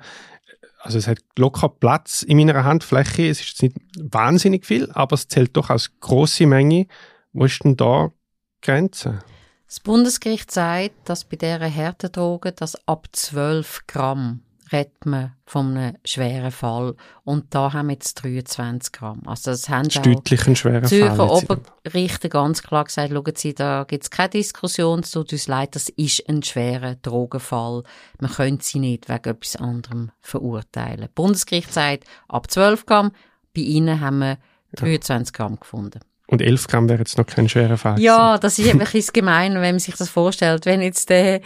also 0.83 0.99
es 0.99 1.07
hat 1.07 1.19
locker 1.39 1.69
Platz 1.69 2.23
in 2.23 2.37
meiner 2.37 2.65
Handfläche. 2.65 3.29
Es 3.29 3.41
ist 3.41 3.63
nicht 3.63 3.77
wahnsinnig 3.99 4.67
viel, 4.67 4.91
aber 4.93 5.15
es 5.15 5.29
zählt 5.29 5.57
doch 5.57 5.71
als 5.71 5.93
große 6.01 6.47
Menge. 6.47 6.87
Wo 7.33 7.45
ist 7.45 7.65
denn 7.65 7.77
da 7.77 8.13
Grenze? 8.61 9.21
Das 9.67 9.81
Bundesgericht 9.81 10.51
sagt, 10.51 11.09
dass 11.09 11.25
bei 11.25 11.37
dieser 11.37 11.67
Härtedroge 11.67 12.53
das 12.53 12.77
ab 12.87 13.09
12 13.13 13.87
Gramm 13.87 14.43
redet 14.73 15.07
man 15.07 15.33
von 15.45 15.77
einem 15.77 15.97
schweren 16.05 16.51
Fall. 16.51 16.95
Und 17.25 17.55
da 17.55 17.73
haben 17.73 17.89
wir 17.89 17.95
jetzt 17.95 18.15
23 18.23 18.93
Gramm. 18.93 19.23
Also 19.27 19.51
das 19.51 19.69
haben 19.69 19.89
das 19.89 20.03
deutlich 20.03 20.47
ein 20.47 20.57
schwerer 20.57 20.83
Zürcher 20.83 21.17
Fall. 21.17 21.29
Oberrichter 21.29 22.29
ganz 22.29 22.63
klar 22.63 22.85
gesagt, 22.85 23.13
schauen 23.13 23.33
Sie, 23.37 23.55
da 23.55 23.85
gibt 23.85 24.05
es 24.05 24.11
keine 24.11 24.31
Diskussion, 24.31 25.01
es 25.01 25.11
tut 25.11 25.33
uns 25.33 25.49
leid, 25.49 25.75
das 25.75 25.89
ist 25.91 26.29
ein 26.29 26.43
schwerer 26.43 26.97
Drogenfall. 26.97 27.83
Man 28.21 28.31
könnte 28.31 28.65
sie 28.65 28.79
nicht 28.79 29.09
wegen 29.09 29.31
etwas 29.31 29.57
anderem 29.57 30.11
verurteilen. 30.21 31.03
Das 31.03 31.11
Bundesgericht 31.11 31.73
sagt, 31.73 32.05
ab 32.29 32.51
12 32.51 32.87
Gramm, 32.87 33.13
bei 33.55 33.63
Ihnen 33.63 34.01
haben 34.01 34.19
wir 34.21 34.39
23 34.77 35.33
Gramm 35.33 35.61
gefunden. 35.61 36.01
Und 36.29 36.41
11 36.41 36.69
Gramm 36.69 36.89
wäre 36.89 37.01
jetzt 37.01 37.19
noch 37.19 37.27
kein 37.27 37.49
schwerer 37.49 37.77
Fall. 37.77 38.01
Ja, 38.01 38.39
das 38.39 38.59
ist 38.59 38.79
wirklich 38.79 39.13
gemein, 39.13 39.55
wenn 39.55 39.75
man 39.75 39.79
sich 39.79 39.97
das 39.97 40.09
vorstellt. 40.09 40.65
Wenn 40.65 40.81
jetzt 40.81 41.11
der, 41.11 41.41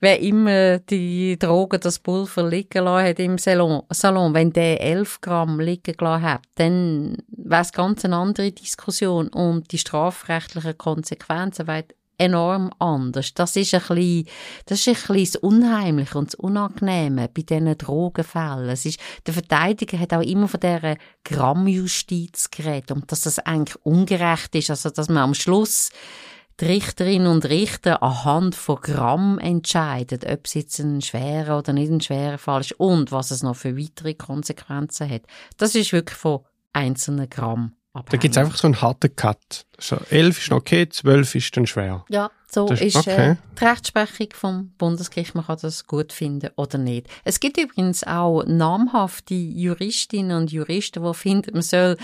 wer 0.00 0.20
immer 0.20 0.78
die 0.78 1.38
Drogen, 1.38 1.80
das 1.80 2.00
Pulver 2.00 2.46
liegen 2.46 2.84
lassen 2.84 3.08
hat 3.08 3.18
im 3.18 3.38
Salon, 3.38 3.82
Salon 3.90 4.34
wenn 4.34 4.52
der 4.52 4.80
11 4.80 5.20
Gramm 5.20 5.60
liegen 5.60 5.96
gelassen 5.96 6.24
hat, 6.24 6.42
dann 6.56 7.16
wäre 7.28 7.62
es 7.62 7.72
ganz 7.72 8.04
eine 8.04 8.16
andere 8.16 8.52
Diskussion 8.52 9.28
und 9.28 9.70
die 9.72 9.78
strafrechtlichen 9.78 10.76
Konsequenzen 10.76 11.66
weil 11.66 11.84
enorm 12.18 12.70
anders. 12.78 13.34
Das 13.34 13.56
ist 13.56 13.74
ein 13.74 13.80
bisschen, 13.80 14.28
das 14.66 14.80
ist 14.80 14.88
ein 14.88 14.94
bisschen 14.94 15.24
das 15.24 15.36
Unheimliche 15.36 16.18
und 16.18 16.28
das 16.28 16.34
Unangenehme 16.36 17.28
bei 17.28 17.42
diesen 17.42 17.76
Drogenfällen. 17.76 18.68
Es 18.68 18.86
ist, 18.86 19.00
der 19.26 19.34
Verteidiger 19.34 19.98
hat 19.98 20.14
auch 20.14 20.22
immer 20.22 20.48
von 20.48 20.60
dieser 20.60 20.96
Grammjustiz 21.24 22.50
geredet 22.50 22.92
und 22.92 23.10
dass 23.10 23.22
das 23.22 23.38
eigentlich 23.38 23.76
ungerecht 23.84 24.54
ist, 24.54 24.70
also 24.70 24.90
dass 24.90 25.08
man 25.08 25.18
am 25.18 25.34
Schluss 25.34 25.90
die 26.60 26.64
Richterinnen 26.64 27.26
und 27.26 27.44
Richter 27.44 28.02
anhand 28.02 28.54
von 28.54 28.80
Gramm 28.80 29.38
entscheiden, 29.38 30.20
ob 30.26 30.46
es 30.46 30.54
jetzt 30.54 30.78
ein 30.78 31.02
schwerer 31.02 31.58
oder 31.58 31.74
nicht 31.74 31.90
ein 31.90 32.00
schwerer 32.00 32.38
Fall 32.38 32.62
ist 32.62 32.72
und 32.80 33.12
was 33.12 33.30
es 33.30 33.42
noch 33.42 33.56
für 33.56 33.76
weitere 33.76 34.14
Konsequenzen 34.14 35.10
hat. 35.10 35.22
Das 35.58 35.74
ist 35.74 35.92
wirklich 35.92 36.16
von 36.18 36.40
einzelnen 36.72 37.28
Gramm 37.28 37.72
abhängig. 37.96 38.10
Da 38.10 38.16
gibt 38.16 38.32
es 38.32 38.38
einfach 38.38 38.56
so 38.56 38.66
einen 38.66 38.80
harten 38.80 39.14
Cut. 39.14 39.66
Also 39.76 39.96
11 40.10 40.38
ist 40.38 40.50
noch 40.50 40.58
okay, 40.58 40.88
12 40.88 41.34
ist 41.34 41.56
dann 41.56 41.66
schwer. 41.66 42.04
Ja, 42.08 42.30
so 42.48 42.68
ist, 42.68 42.80
ist 42.80 42.96
okay. 42.96 43.32
äh, 43.32 43.36
die 43.60 43.64
Rechtsprechung 43.64 44.28
vom 44.32 44.70
Bundesgericht. 44.78 45.34
Man 45.34 45.44
kann 45.44 45.58
das 45.60 45.86
gut 45.86 46.12
finden 46.12 46.50
oder 46.56 46.78
nicht. 46.78 47.08
Es 47.24 47.40
gibt 47.40 47.58
übrigens 47.58 48.04
auch 48.04 48.44
namhafte 48.46 49.34
Juristinnen 49.34 50.36
und 50.36 50.52
Juristen, 50.52 51.02
die 51.02 51.14
finden, 51.14 51.52
man 51.52 51.62
soll 51.62 51.96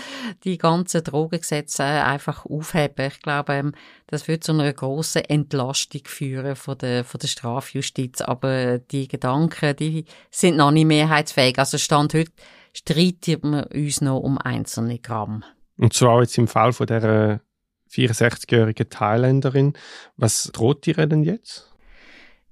die 0.43 0.57
ganzen 0.57 1.03
Drogengesetze 1.03 1.83
einfach 1.83 2.45
aufheben. 2.45 3.07
Ich 3.07 3.21
glaube, 3.21 3.53
ähm, 3.53 3.71
das 4.07 4.27
wird 4.27 4.43
zu 4.43 4.51
einer 4.51 4.73
grossen 4.73 5.23
Entlastung 5.25 6.01
führen 6.05 6.55
von 6.55 6.77
der, 6.77 7.03
von 7.03 7.19
der 7.19 7.27
Strafjustiz. 7.27 8.21
Aber 8.21 8.77
die 8.77 9.07
Gedanken, 9.07 9.75
die 9.75 10.05
sind 10.29 10.57
noch 10.57 10.71
nicht 10.71 10.85
mehrheitsfähig. 10.85 11.57
Also 11.57 11.77
Stand 11.79 12.13
heute 12.13 12.31
streiten 12.73 13.51
wir 13.51 13.69
uns 13.73 14.01
noch 14.01 14.19
um 14.19 14.37
einzelne 14.37 14.99
Gramm. 14.99 15.43
Und 15.77 16.01
auch 16.03 16.21
jetzt 16.21 16.37
im 16.37 16.47
Fall 16.47 16.73
von 16.73 16.87
der 16.87 17.41
64-jährigen 17.91 18.89
Thailänderin. 18.89 19.73
Was 20.17 20.49
droht 20.53 20.87
ihr 20.87 20.95
denn 21.07 21.23
jetzt? 21.23 21.71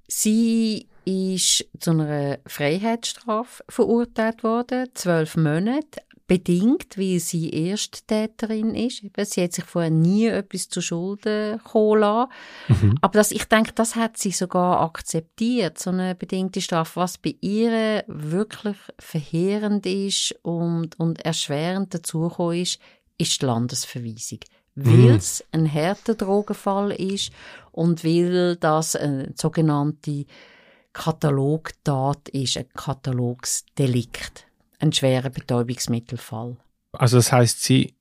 Sie 0.08 0.88
ist 1.04 1.66
zu 1.80 1.90
einer 1.90 2.38
Freiheitsstrafe 2.46 3.64
verurteilt 3.68 4.44
worden, 4.44 4.88
zwölf 4.94 5.36
Monate, 5.36 6.02
bedingt, 6.26 6.96
weil 6.96 7.18
sie 7.18 7.68
Ersttäterin 7.68 8.74
ist. 8.74 9.02
Sie 9.16 9.42
hat 9.42 9.52
sich 9.52 9.64
vorher 9.64 9.90
nie 9.90 10.26
etwas 10.26 10.68
zu 10.68 10.80
Schulden 10.80 11.58
kommen 11.62 12.00
lassen. 12.00 12.30
Mhm. 12.68 12.94
Aber 13.00 13.18
das, 13.18 13.32
ich 13.32 13.44
denke, 13.46 13.72
das 13.74 13.96
hat 13.96 14.16
sie 14.16 14.30
sogar 14.30 14.80
akzeptiert, 14.80 15.78
so 15.78 15.90
eine 15.90 16.14
bedingte 16.14 16.60
Strafe. 16.60 17.00
Was 17.00 17.18
bei 17.18 17.34
ihr 17.40 18.04
wirklich 18.06 18.76
verheerend 18.98 19.84
ist 19.84 20.34
und, 20.42 20.98
und 20.98 21.22
erschwerend 21.24 21.92
dazugekommen 21.92 22.62
ist, 22.62 22.78
ist 23.18 23.42
die 23.42 23.46
Landesverweisung. 23.46 24.40
Weil 24.74 25.10
es 25.10 25.44
mhm. 25.52 25.60
ein 25.60 25.74
harter 25.74 26.14
Drogenfall 26.14 26.92
ist 26.92 27.30
und 27.72 28.04
weil 28.04 28.56
das 28.56 28.96
eine 28.96 29.32
sogenannte 29.36 30.24
Katalogtat 30.92 32.28
ist, 32.30 32.56
ein 32.56 32.68
Katalogsdelikt, 32.74 34.46
ein 34.78 34.92
schwerer 34.92 35.30
Betäubungsmittelfall. 35.30 36.56
Also 36.92 37.16
das 37.18 37.32
heißt, 37.32 37.62
sie 37.62 37.94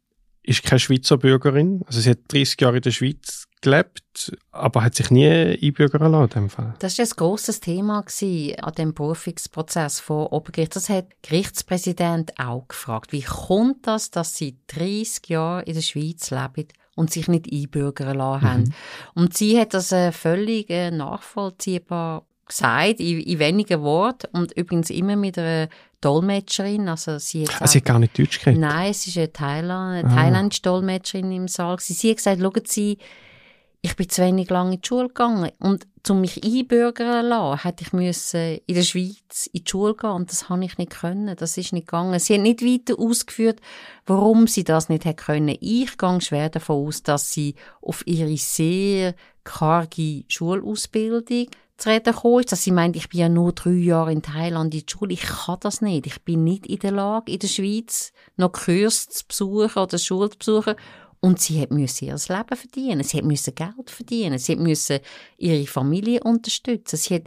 ist 0.43 0.63
keine 0.63 0.79
Schweizer 0.79 1.17
Bürgerin, 1.17 1.83
also 1.85 1.99
sie 1.99 2.11
hat 2.11 2.19
30 2.29 2.59
Jahre 2.59 2.77
in 2.77 2.81
der 2.81 2.91
Schweiz 2.91 3.47
gelebt, 3.61 4.35
aber 4.51 4.83
hat 4.83 4.95
sich 4.95 5.11
nie 5.11 5.27
einbürgern 5.27 6.11
lassen 6.11 6.23
in 6.23 6.29
dem 6.29 6.49
Fall. 6.49 6.73
Das 6.79 6.97
war 6.97 7.05
ein 7.05 7.11
grosses 7.15 7.59
Thema 7.59 8.03
an 8.03 8.73
dem 8.77 8.93
Berufungsprozess 8.93 9.99
von 9.99 10.27
Obergericht. 10.27 10.75
Das 10.75 10.89
hat 10.89 11.09
der 11.09 11.17
Gerichtspräsident 11.21 12.39
auch 12.39 12.67
gefragt. 12.67 13.11
Wie 13.11 13.21
kommt 13.21 13.87
das, 13.87 14.11
dass 14.11 14.35
sie 14.35 14.57
30 14.67 15.29
Jahre 15.29 15.63
in 15.63 15.75
der 15.75 15.81
Schweiz 15.81 16.31
leben 16.31 16.67
und 16.95 17.11
sich 17.11 17.27
nicht 17.27 17.51
einbürgern 17.51 18.17
lassen 18.17 18.41
haben? 18.41 18.63
Mhm. 18.63 18.73
Und 19.13 19.37
sie 19.37 19.59
hat 19.59 19.73
das 19.73 19.91
äh, 19.91 20.11
völlig 20.11 20.69
äh, 20.69 20.91
nachvollziehbar 20.91 22.25
gesagt, 22.47 22.99
in, 22.99 23.19
in 23.21 23.39
wenigen 23.39 23.81
Worten 23.81 24.27
und 24.37 24.51
übrigens 24.53 24.89
immer 24.89 25.15
mit 25.15 25.37
einer 25.37 25.69
Dolmetscherin. 26.01 26.89
Also 26.89 27.19
sie 27.19 27.47
hat, 27.47 27.61
ah, 27.61 27.67
sie 27.67 27.77
hat 27.77 27.85
gar 27.85 27.99
nicht 27.99 28.17
Deutsch 28.17 28.39
geredet? 28.39 28.59
Nein, 28.59 28.91
es 28.91 29.07
ist 29.07 29.17
eine, 29.17 29.31
Thailand, 29.31 30.05
ah. 30.05 30.15
thailändische 30.15 30.63
Dolmetscherin 30.63 31.31
im 31.31 31.47
Saal. 31.47 31.77
Sie 31.79 32.09
hat 32.09 32.17
gesagt, 32.17 32.41
schauen 32.41 32.63
Sie, 32.65 32.97
ich 33.83 33.95
bin 33.95 34.09
zu 34.09 34.21
wenig 34.21 34.49
lange 34.49 34.75
in 34.75 34.81
die 34.81 34.87
Schule 34.87 35.07
gegangen 35.07 35.51
und 35.59 35.87
um 36.09 36.21
mich 36.21 36.43
einbürgern 36.43 37.23
zu 37.23 37.29
lassen, 37.29 37.63
hätte 37.63 37.83
ich 37.83 37.93
müssen 37.93 38.59
in 38.65 38.75
der 38.75 38.83
Schweiz 38.83 39.47
in 39.51 39.63
die 39.63 39.69
Schule 39.69 39.95
gehen 39.95 40.11
und 40.11 40.31
das 40.31 40.49
habe 40.49 40.65
ich 40.65 40.77
nicht 40.77 40.91
können. 40.91 41.35
Das 41.35 41.57
ist 41.57 41.73
nicht 41.73 41.87
gegangen. 41.87 42.19
Sie 42.19 42.35
hat 42.35 42.41
nicht 42.41 42.63
weiter 42.63 42.99
ausgeführt, 42.99 43.59
warum 44.05 44.47
sie 44.47 44.63
das 44.63 44.89
nicht 44.89 45.05
hätte 45.05 45.23
können. 45.23 45.57
Ich 45.59 45.97
gehe 45.97 46.21
schwer 46.21 46.49
davon 46.49 46.87
aus, 46.87 47.03
dass 47.03 47.31
sie 47.31 47.55
auf 47.81 48.05
ihre 48.05 48.37
sehr 48.37 49.15
karge 49.43 50.25
Schulausbildung 50.27 51.47
zu 51.77 51.89
reden 51.89 52.13
gekommen 52.13 52.41
ist, 52.41 52.51
dass 52.51 52.63
sie 52.63 52.71
meint, 52.71 52.95
ich 52.95 53.09
bin 53.09 53.19
ja 53.19 53.29
nur 53.29 53.53
drei 53.53 53.71
Jahre 53.71 54.11
in 54.11 54.21
Thailand 54.21 54.75
in 54.75 54.81
der 54.81 54.91
Schule. 54.91 55.13
Ich 55.13 55.23
kann 55.23 55.57
das 55.61 55.81
nicht. 55.81 56.05
Ich 56.05 56.21
bin 56.21 56.43
nicht 56.43 56.67
in 56.67 56.79
der 56.79 56.91
Lage, 56.91 57.31
in 57.31 57.39
der 57.39 57.47
Schweiz 57.47 58.11
noch 58.37 58.51
Kurs 58.51 59.07
zu 59.07 59.25
besuchen 59.27 59.81
oder 59.81 59.97
Schule 59.97 60.29
zu 60.29 60.37
besuchen 60.37 60.75
und 61.21 61.39
sie 61.39 61.61
hat 61.61 61.71
müssen 61.71 62.05
ihr 62.05 62.15
Leben 62.15 62.55
verdienen. 62.55 63.03
Sie 63.03 63.17
hat 63.17 63.25
müssen 63.25 63.55
Geld 63.55 63.89
verdienen. 63.89 64.39
Sie 64.39 64.53
hat 64.53 64.59
müssen 64.59 64.99
ihre 65.37 65.67
Familie 65.67 66.19
unterstützen. 66.21 66.97
Sie 66.97 67.15
hat 67.15 67.23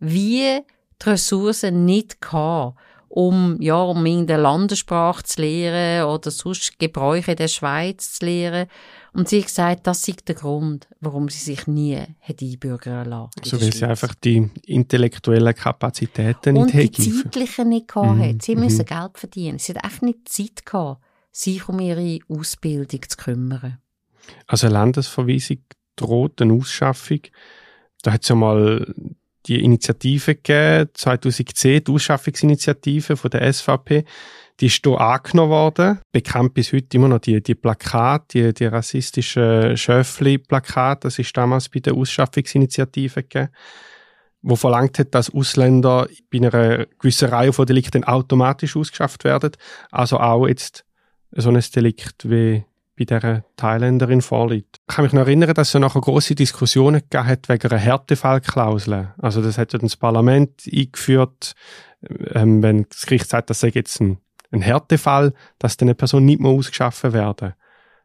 wie 0.00 0.60
die 1.02 1.08
Ressourcen 1.08 1.86
nicht 1.86 2.20
gehabt, 2.20 2.78
um, 3.08 3.56
ja, 3.58 3.80
um 3.80 4.04
in 4.04 4.26
der 4.26 4.36
Landessprache 4.36 5.22
zu 5.24 5.40
lehren 5.40 6.06
oder 6.08 6.30
sonst 6.30 6.78
Gebräuche 6.78 7.34
der 7.34 7.48
Schweiz 7.48 8.18
zu 8.18 8.26
lehren. 8.26 8.68
Und 9.14 9.30
sie 9.30 9.38
hat 9.38 9.46
gesagt, 9.46 9.86
das 9.86 10.06
ist 10.06 10.28
der 10.28 10.34
Grund, 10.34 10.86
warum 11.00 11.30
sie 11.30 11.38
sich 11.38 11.66
nie 11.66 11.96
hat 11.96 12.42
einbürgern 12.42 13.08
lassen. 13.08 13.30
So 13.42 13.58
weil 13.58 13.72
sie 13.72 13.86
einfach 13.86 14.14
die 14.14 14.50
intellektuellen 14.66 15.54
Kapazitäten 15.54 16.52
nicht 16.52 16.74
Und 16.74 16.98
die 16.98 17.22
zeitlichen 17.22 17.70
nicht 17.70 17.88
gehabt 17.88 18.18
mhm. 18.18 18.22
hat. 18.22 18.42
Sie 18.42 18.54
mhm. 18.54 18.64
müssen 18.64 18.84
Geld 18.84 19.16
verdienen. 19.16 19.58
Sie 19.58 19.72
hat 19.72 19.82
einfach 19.82 20.02
nicht 20.02 20.28
Zeit 20.28 20.66
gehabt 20.66 21.00
sich 21.32 21.68
um 21.68 21.80
ihre 21.80 22.18
Ausbildung 22.28 23.02
zu 23.08 23.16
kümmern. 23.16 23.78
Also 24.46 24.66
eine 24.66 24.74
Landesverweisung 24.74 25.58
droht 25.96 26.40
eine 26.40 26.54
Ausschaffung. 26.54 27.20
Da 28.02 28.12
hat 28.12 28.22
es 28.22 28.28
ja 28.28 28.34
mal 28.34 28.94
die 29.46 29.62
Initiative 29.62 30.34
gegeben, 30.34 30.90
2010, 30.92 31.84
die 31.84 31.92
Ausschaffungsinitiative 31.92 33.16
von 33.16 33.30
der 33.30 33.52
SVP. 33.52 34.04
Die 34.60 34.66
ist 34.66 34.84
hier 34.84 35.00
angenommen 35.00 35.50
worden. 35.50 36.00
Bekannt 36.12 36.54
bis 36.54 36.72
heute 36.72 36.96
immer 36.96 37.08
noch 37.08 37.20
die, 37.20 37.40
die 37.42 37.54
Plakate, 37.54 38.52
die, 38.52 38.54
die 38.54 38.66
rassistischen 38.66 39.76
Schöffli-Plakate. 39.76 41.06
Das 41.06 41.18
ist 41.18 41.36
damals 41.36 41.68
bei 41.68 41.80
der 41.80 41.94
Ausschaffungsinitiative 41.94 43.22
gegeben 43.22 43.50
wo 44.42 44.56
verlangt 44.56 44.98
hat, 44.98 45.14
dass 45.14 45.34
Ausländer 45.34 46.08
bei 46.30 46.38
einer 46.38 46.86
gewissen 46.98 47.28
Reihe 47.28 47.52
von 47.52 47.66
Delikten 47.66 48.04
automatisch 48.04 48.76
ausgeschafft 48.76 49.24
werden. 49.24 49.52
Also 49.90 50.18
auch 50.18 50.46
jetzt 50.46 50.84
so 51.32 51.50
ein 51.50 51.62
Delikt 51.74 52.28
wie 52.28 52.64
bei 52.98 53.04
dieser 53.04 53.44
Thailänderin 53.56 54.22
vorliegt. 54.22 54.80
Ich 54.88 54.94
kann 54.94 55.04
mich 55.04 55.12
noch 55.12 55.22
erinnern, 55.22 55.54
dass 55.54 55.68
es 55.68 55.74
ja 55.74 55.80
nachher 55.80 56.00
grosse 56.00 56.34
Diskussionen 56.34 57.00
gegeben 57.00 57.26
hat 57.26 57.48
wegen 57.48 57.70
einer 57.70 57.80
Härtefallklausel. 57.80 59.14
Also 59.18 59.40
das 59.40 59.56
hat 59.56 59.72
das 59.72 59.96
Parlament 59.96 60.64
eingeführt, 60.72 61.54
ähm, 62.34 62.62
wenn 62.62 62.86
das 62.88 63.06
Gericht 63.06 63.28
sagt, 63.28 63.50
das 63.50 63.60
sei 63.60 63.68
jetzt 63.68 64.00
ein, 64.00 64.18
ein 64.50 64.62
Härtefall, 64.62 65.32
dass 65.58 65.76
dann 65.76 65.88
eine 65.88 65.94
Person 65.94 66.24
nicht 66.24 66.40
mehr 66.40 66.50
ausgeschaffen 66.50 67.12
werden. 67.12 67.54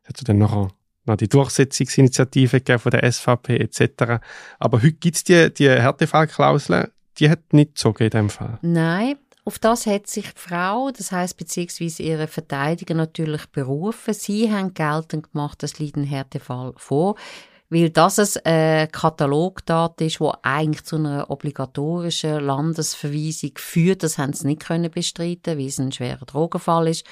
Das 0.03 0.19
hat 0.19 0.29
dann 0.29 0.37
nachher 0.37 0.69
noch 1.05 1.17
die 1.17 1.27
Durchsetzungsinitiative 1.27 2.59
gegeben 2.59 2.79
von 2.79 2.91
der 2.91 3.11
SVP 3.11 3.57
etc. 3.57 4.23
Aber 4.59 4.77
heute 4.77 4.93
gibt 4.93 5.15
es 5.15 5.23
die, 5.23 5.53
die 5.53 5.69
Härtefallklausel, 5.69 6.91
die 7.19 7.29
hat 7.29 7.53
nicht 7.53 7.77
so 7.77 7.91
in 7.91 8.09
dem 8.09 8.29
Fall. 8.29 8.59
Nein, 8.61 9.15
auf 9.45 9.59
das 9.59 9.85
hat 9.85 10.07
sich 10.07 10.31
die 10.33 10.39
Frau, 10.39 10.91
das 10.91 11.11
heißt 11.11 11.35
beziehungsweise 11.37 12.03
ihre 12.03 12.27
Verteidiger 12.27 12.93
natürlich 12.93 13.45
berufen. 13.47 14.13
Sie 14.13 14.51
haben 14.51 14.73
geltend 14.73 15.31
gemacht, 15.31 15.61
das 15.61 15.79
liegt 15.79 15.97
ein 15.97 16.05
Härtefall 16.05 16.73
vor. 16.77 17.15
weil 17.69 17.89
das 17.89 18.37
ein 18.37 18.53
äh, 18.53 18.87
Katalogdat 18.87 19.99
ist, 20.01 20.19
wo 20.19 20.31
eigentlich 20.43 20.83
zu 20.83 20.97
einer 20.97 21.29
obligatorischen 21.31 22.39
Landesverweisung 22.39 23.51
führt. 23.55 24.03
Das 24.03 24.19
haben 24.19 24.33
sie 24.33 24.47
nicht 24.47 24.61
können 24.63 24.91
bestreiten, 24.91 25.57
weil 25.57 25.65
es 25.65 25.79
ein 25.79 25.91
schwerer 25.91 26.25
Drogenfall 26.25 26.89
ist. 26.89 27.03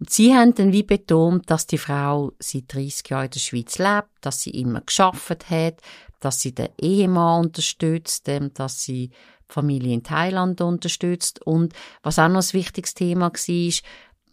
Und 0.00 0.10
sie 0.10 0.34
haben 0.34 0.54
dann 0.54 0.72
wie 0.72 0.82
betont, 0.82 1.48
dass 1.48 1.68
die 1.68 1.78
Frau 1.78 2.32
seit 2.40 2.74
30 2.74 3.10
Jahren 3.10 3.26
in 3.26 3.30
der 3.30 3.38
Schweiz 3.38 3.78
lebt, 3.78 4.08
dass 4.20 4.42
sie 4.42 4.50
immer 4.50 4.80
geschafft 4.80 5.48
hat, 5.48 5.76
dass 6.18 6.40
sie 6.40 6.52
den 6.52 6.70
Ehemann 6.80 7.44
unterstützt, 7.46 8.28
dass 8.54 8.82
sie 8.82 9.10
Familie 9.52 9.94
in 9.94 10.02
Thailand 10.02 10.60
unterstützt 10.60 11.40
und 11.46 11.72
was 12.02 12.18
auch 12.18 12.28
noch 12.28 12.42
ein 12.42 12.52
wichtiges 12.52 12.94
Thema 12.94 13.32
war, 13.32 13.72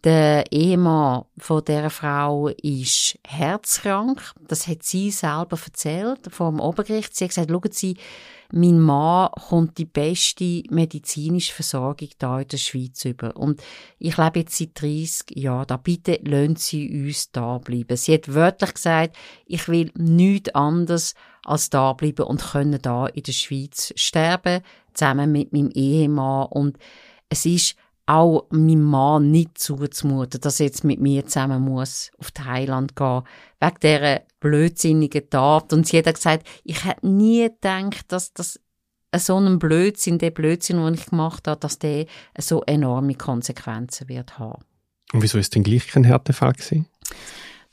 der 0.02 0.50
Ehemann 0.50 1.24
von 1.36 1.62
der 1.62 1.90
Frau 1.90 2.48
ist 2.48 3.18
herzkrank. 3.26 4.32
Das 4.48 4.66
hat 4.66 4.82
sie 4.82 5.10
selber 5.10 5.58
erzählt 5.62 6.20
vom 6.30 6.58
Obergericht. 6.58 7.14
Sie 7.14 7.24
hat 7.24 7.30
gesagt, 7.30 7.50
schauen 7.50 7.72
Sie, 7.72 7.96
mein 8.52 8.80
Mann 8.80 9.30
kommt 9.48 9.76
die 9.76 9.84
beste 9.84 10.62
medizinische 10.70 11.52
Versorgung 11.52 12.08
da 12.18 12.40
in 12.40 12.48
der 12.48 12.56
Schweiz 12.56 13.04
über. 13.04 13.36
Und 13.36 13.62
ich 13.98 14.16
lebe 14.16 14.40
jetzt 14.40 14.56
seit 14.56 14.80
30 14.80 15.36
Jahren 15.36 15.66
da. 15.66 15.76
Bitte 15.76 16.18
lassen 16.24 16.56
Sie 16.56 17.06
uns 17.06 17.30
da 17.30 17.58
bleiben. 17.58 17.96
Sie 17.96 18.14
hat 18.14 18.32
wörtlich 18.32 18.74
gesagt, 18.74 19.16
ich 19.44 19.68
will 19.68 19.90
nichts 19.94 20.54
anderes 20.54 21.14
als 21.50 21.68
da 21.68 21.92
bleiben 21.92 22.26
und 22.26 22.42
können 22.42 22.80
da 22.80 23.06
in 23.06 23.22
der 23.24 23.32
Schweiz 23.32 23.92
sterben, 23.96 24.62
zusammen 24.94 25.32
mit 25.32 25.52
meinem 25.52 25.70
Ehemann. 25.70 26.46
Und 26.46 26.78
es 27.28 27.44
ist 27.44 27.76
auch 28.06 28.46
meinem 28.50 28.82
Mann 28.82 29.30
nicht 29.30 29.58
zuzumuten, 29.58 30.40
dass 30.40 30.60
er 30.60 30.66
jetzt 30.66 30.84
mit 30.84 31.00
mir 31.00 31.26
zusammen 31.26 31.62
muss 31.62 32.10
auf 32.18 32.30
Thailand 32.30 32.96
gehen, 32.96 33.22
wegen 33.60 33.76
dieser 33.82 34.20
blödsinnigen 34.40 35.28
Tat. 35.28 35.72
Und 35.72 35.86
sie 35.86 35.98
hat 35.98 36.14
gesagt, 36.14 36.46
ich 36.64 36.84
hätte 36.84 37.06
nie 37.06 37.48
gedacht, 37.48 38.06
dass 38.08 38.32
das 38.32 38.60
so 39.16 39.36
ein 39.38 39.58
Blödsinn, 39.58 40.18
der 40.18 40.30
Blödsinn, 40.30 40.76
den 40.84 40.94
ich 40.94 41.06
gemacht 41.06 41.48
habe, 41.48 41.60
dass 41.60 41.78
der 41.78 42.06
so 42.38 42.62
enorme 42.62 43.14
Konsequenzen 43.16 44.08
wird 44.08 44.38
haben. 44.38 44.62
Und 45.12 45.22
wieso 45.22 45.38
ist 45.38 45.54
denn 45.54 45.64
gleich 45.64 45.88
kein 45.88 46.04
Härtefall 46.04 46.52
gewesen? 46.52 46.86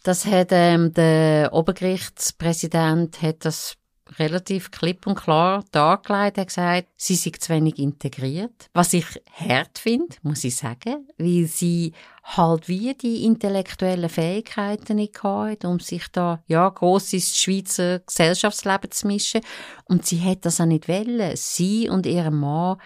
Das 0.07 0.25
hat 0.25 0.53
ähm, 0.53 0.93
der 0.93 1.51
Obergerichtspräsident 1.51 3.21
hat 3.21 3.43
das 3.43 3.75
relativ 4.17 4.71
klipp 4.71 5.05
und 5.05 5.15
klar 5.15 5.65
dargelegt. 5.73 6.37
Er 6.37 6.41
hat 6.43 6.47
gesagt, 6.47 6.87
sie 6.95 7.15
sind 7.15 7.41
zu 7.41 7.53
wenig 7.53 7.77
integriert. 7.77 8.69
Was 8.73 8.93
ich 8.93 9.05
hart 9.33 9.77
finde, 9.77 10.15
muss 10.21 10.45
ich 10.45 10.55
sagen, 10.55 11.09
weil 11.17 11.47
sie 11.47 11.91
halt 12.23 12.69
wie 12.69 12.93
die 12.93 13.25
intellektuellen 13.25 14.07
Fähigkeiten 14.07 14.95
nicht 14.95 15.21
hatten, 15.23 15.67
um 15.67 15.81
sich 15.81 16.07
da, 16.13 16.41
ja, 16.47 16.69
gross 16.69 17.11
ins 17.11 17.37
Schweizer 17.37 17.99
Gesellschaftsleben 17.99 18.89
zu 18.91 19.07
mischen. 19.07 19.41
Und 19.89 20.05
sie 20.05 20.23
hat 20.23 20.45
das 20.45 20.61
auch 20.61 20.65
nicht 20.65 20.87
wollen. 20.87 21.35
Sie 21.35 21.89
und 21.89 22.05
ihr 22.05 22.31
Mann, 22.31 22.77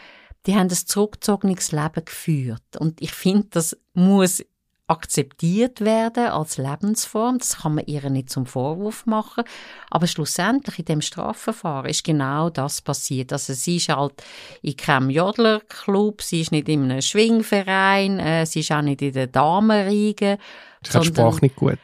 die 0.47 0.55
haben 0.55 0.69
ein 0.69 0.69
zurückgezogenes 0.71 1.71
Leben 1.71 2.03
geführt. 2.03 2.77
Und 2.79 2.99
ich 2.99 3.11
finde, 3.11 3.47
das 3.51 3.77
muss 3.93 4.43
akzeptiert 4.91 5.79
werden 5.79 6.27
als 6.27 6.57
Lebensform. 6.57 7.37
Das 7.37 7.59
kann 7.59 7.75
man 7.75 7.85
ihr 7.85 8.09
nicht 8.09 8.29
zum 8.29 8.45
Vorwurf 8.45 9.05
machen. 9.05 9.45
Aber 9.89 10.05
schlussendlich 10.05 10.79
in 10.79 10.85
dem 10.85 11.01
Strafverfahren 11.01 11.89
ist 11.89 12.03
genau 12.03 12.49
das 12.49 12.81
passiert. 12.81 13.31
Also 13.31 13.53
sie 13.53 13.77
ist 13.77 13.87
halt 13.87 14.21
in 14.61 14.75
keinem 14.75 15.09
Jodlerclub, 15.09 16.21
sie 16.21 16.41
ist 16.41 16.51
nicht 16.51 16.67
in 16.67 16.83
einem 16.83 17.01
Schwingverein, 17.01 18.19
äh, 18.19 18.45
sie 18.45 18.59
ist 18.59 18.71
auch 18.73 18.81
nicht 18.81 19.01
in 19.01 19.13
der 19.13 19.27
Damenriege. 19.27 20.37
Sie 20.85 20.97
hat 20.97 21.05
Sprache 21.05 21.39
nicht 21.41 21.55
gut. 21.55 21.79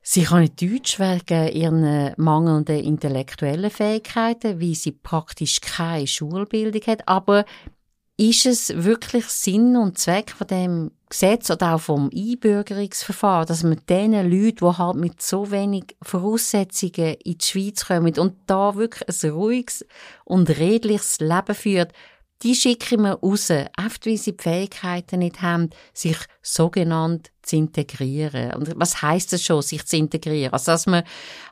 Sie 0.00 0.22
kann 0.22 0.40
nicht 0.40 0.62
Deutsch 0.62 1.00
wegen 1.00 1.48
ihren 1.48 2.14
mangelnden 2.16 2.78
intellektuellen 2.78 3.70
Fähigkeiten, 3.70 4.60
wie 4.60 4.74
sie 4.76 4.92
praktisch 4.92 5.60
keine 5.60 6.06
Schulbildung 6.06 6.80
hat. 6.86 7.06
Aber 7.06 7.44
ist 8.18 8.46
es 8.46 8.84
wirklich 8.84 9.26
Sinn 9.26 9.76
und 9.76 9.96
Zweck 9.96 10.32
von 10.32 10.48
dem 10.48 10.90
Gesetz 11.08 11.50
oder 11.50 11.76
auch 11.76 11.80
vom 11.80 12.10
Einbürgerungsverfahren, 12.14 13.46
dass 13.46 13.62
man 13.62 13.80
den 13.88 14.12
Leuten, 14.12 14.56
die 14.56 14.78
halt 14.78 14.96
mit 14.96 15.22
so 15.22 15.52
wenig 15.52 15.96
Voraussetzungen 16.02 17.14
in 17.24 17.38
die 17.38 17.44
Schweiz 17.44 17.86
kommen 17.86 18.18
und 18.18 18.34
da 18.46 18.74
wirklich 18.74 19.08
ein 19.08 19.30
ruhiges 19.30 19.86
und 20.24 20.50
redliches 20.50 21.20
Leben 21.20 21.54
führt, 21.54 21.92
die 22.42 22.54
schicken 22.54 23.02
wir 23.02 23.14
raus, 23.14 23.50
oft 23.50 24.06
weil 24.06 24.16
sie 24.16 24.36
die 24.36 24.42
Fähigkeiten 24.42 25.20
nicht 25.20 25.42
haben, 25.42 25.70
sich 25.92 26.18
sogenannt 26.40 27.30
zu 27.42 27.56
integrieren. 27.56 28.54
Und 28.54 28.72
was 28.76 29.02
heißt 29.02 29.32
das 29.32 29.42
schon, 29.42 29.62
sich 29.62 29.84
zu 29.86 29.96
integrieren? 29.96 30.52
Also, 30.52 30.72
dass 30.72 30.86
man 30.86 31.02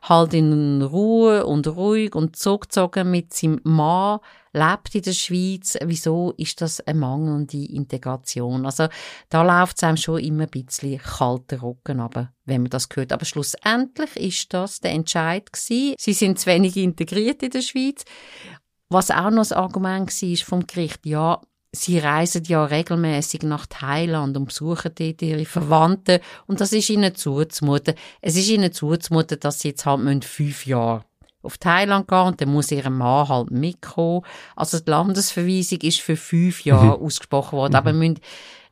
halt 0.02 0.34
in 0.34 0.82
Ruhe 0.82 1.44
und 1.44 1.66
ruhig 1.66 2.14
und 2.14 2.36
zurückgezogen 2.36 3.10
mit 3.10 3.34
seinem 3.34 3.60
Mann 3.64 4.20
lebt 4.52 4.94
in 4.94 5.02
der 5.02 5.12
Schweiz. 5.12 5.76
Wieso 5.84 6.32
ist 6.36 6.60
das 6.60 6.80
eine 6.80 6.98
mangelnde 6.98 7.64
Integration? 7.64 8.64
Also, 8.64 8.86
da 9.28 9.42
läuft 9.42 9.78
es 9.78 9.82
einem 9.82 9.96
schon 9.96 10.20
immer 10.20 10.44
ein 10.44 10.50
bisschen 10.50 10.98
kalter 10.98 11.62
Rücken 11.62 12.00
aber 12.00 12.30
wenn 12.44 12.62
man 12.62 12.70
das 12.70 12.88
hört. 12.94 13.12
Aber 13.12 13.24
schlussendlich 13.24 14.16
ist 14.16 14.54
das 14.54 14.80
der 14.80 14.92
Entscheid 14.92 15.52
gewesen. 15.52 15.96
Sie 15.98 16.12
sind 16.12 16.38
zu 16.38 16.46
wenig 16.46 16.76
integriert 16.76 17.42
in 17.42 17.50
der 17.50 17.62
Schweiz. 17.62 18.04
Was 18.88 19.10
auch 19.10 19.30
noch 19.30 19.50
ein 19.50 19.56
Argument 19.56 20.10
war 20.10 20.36
vom 20.44 20.66
Gericht, 20.66 21.04
ja, 21.04 21.40
sie 21.72 21.98
reisen 21.98 22.44
ja 22.44 22.64
regelmäßig 22.64 23.42
nach 23.42 23.66
Thailand 23.66 24.36
und 24.36 24.46
besuchen 24.46 24.92
dort 24.94 25.22
ihre 25.22 25.44
Verwandten 25.44 26.20
und 26.46 26.60
das 26.60 26.72
ist 26.72 26.90
ihnen 26.90 27.14
zuzumuten. 27.14 27.94
Es 28.20 28.36
ist 28.36 28.48
ihnen 28.48 28.72
zuzumuten, 28.72 29.38
dass 29.40 29.60
sie 29.60 29.68
jetzt 29.68 29.86
halt 29.86 30.24
fünf 30.24 30.66
Jahre 30.66 31.04
auf 31.42 31.58
Thailand 31.58 32.08
gehen 32.08 32.26
und 32.26 32.40
dann 32.40 32.48
muss 32.50 32.72
ihr 32.72 32.88
Mann 32.90 33.28
halt 33.28 33.50
mitkommen. 33.50 34.22
Also 34.56 34.80
die 34.80 34.90
Landesverweisung 34.90 35.80
ist 35.80 36.00
für 36.00 36.16
fünf 36.16 36.60
Jahre 36.64 36.98
mhm. 36.98 37.04
ausgesprochen 37.04 37.56
worden, 37.56 37.72
mhm. 37.72 37.76
aber 37.76 37.92
müssen 37.92 38.20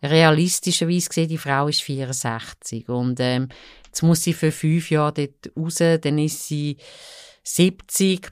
realistischerweise 0.03 1.09
gesehen, 1.09 1.29
die 1.29 1.39
Frau 1.39 1.69
ist 1.69 1.83
64 1.83 2.89
und 2.89 3.21
ähm, 3.21 3.49
jetzt 3.87 4.03
muss 4.03 4.23
sie 4.23 4.35
für 4.35 4.53
fünf 4.53 4.91
Jahre 4.91 5.13
dort 5.13 5.57
raus, 5.57 5.77
dann 5.77 6.19
ist 6.19 6.47
sie 6.47 6.77
70 7.43 8.29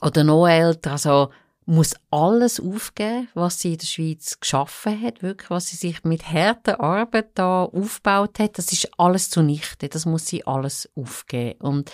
oder 0.00 0.24
noch 0.24 0.46
älter, 0.46 0.92
also 0.92 1.28
muss 1.64 1.94
alles 2.10 2.58
aufgeben, 2.58 3.28
was 3.34 3.60
sie 3.60 3.72
in 3.72 3.78
der 3.78 3.86
Schweiz 3.86 4.40
geschaffen 4.40 5.00
hat, 5.00 5.22
wirklich, 5.22 5.48
was 5.50 5.68
sie 5.68 5.76
sich 5.76 6.02
mit 6.02 6.26
harter 6.32 6.80
Arbeit 6.80 7.30
da 7.34 7.64
aufgebaut 7.64 8.38
hat, 8.40 8.58
das 8.58 8.72
ist 8.72 8.90
alles 8.98 9.30
zunichte, 9.30 9.88
das 9.88 10.04
muss 10.04 10.26
sie 10.26 10.44
alles 10.44 10.88
aufgeben. 10.96 11.60
Und 11.60 11.92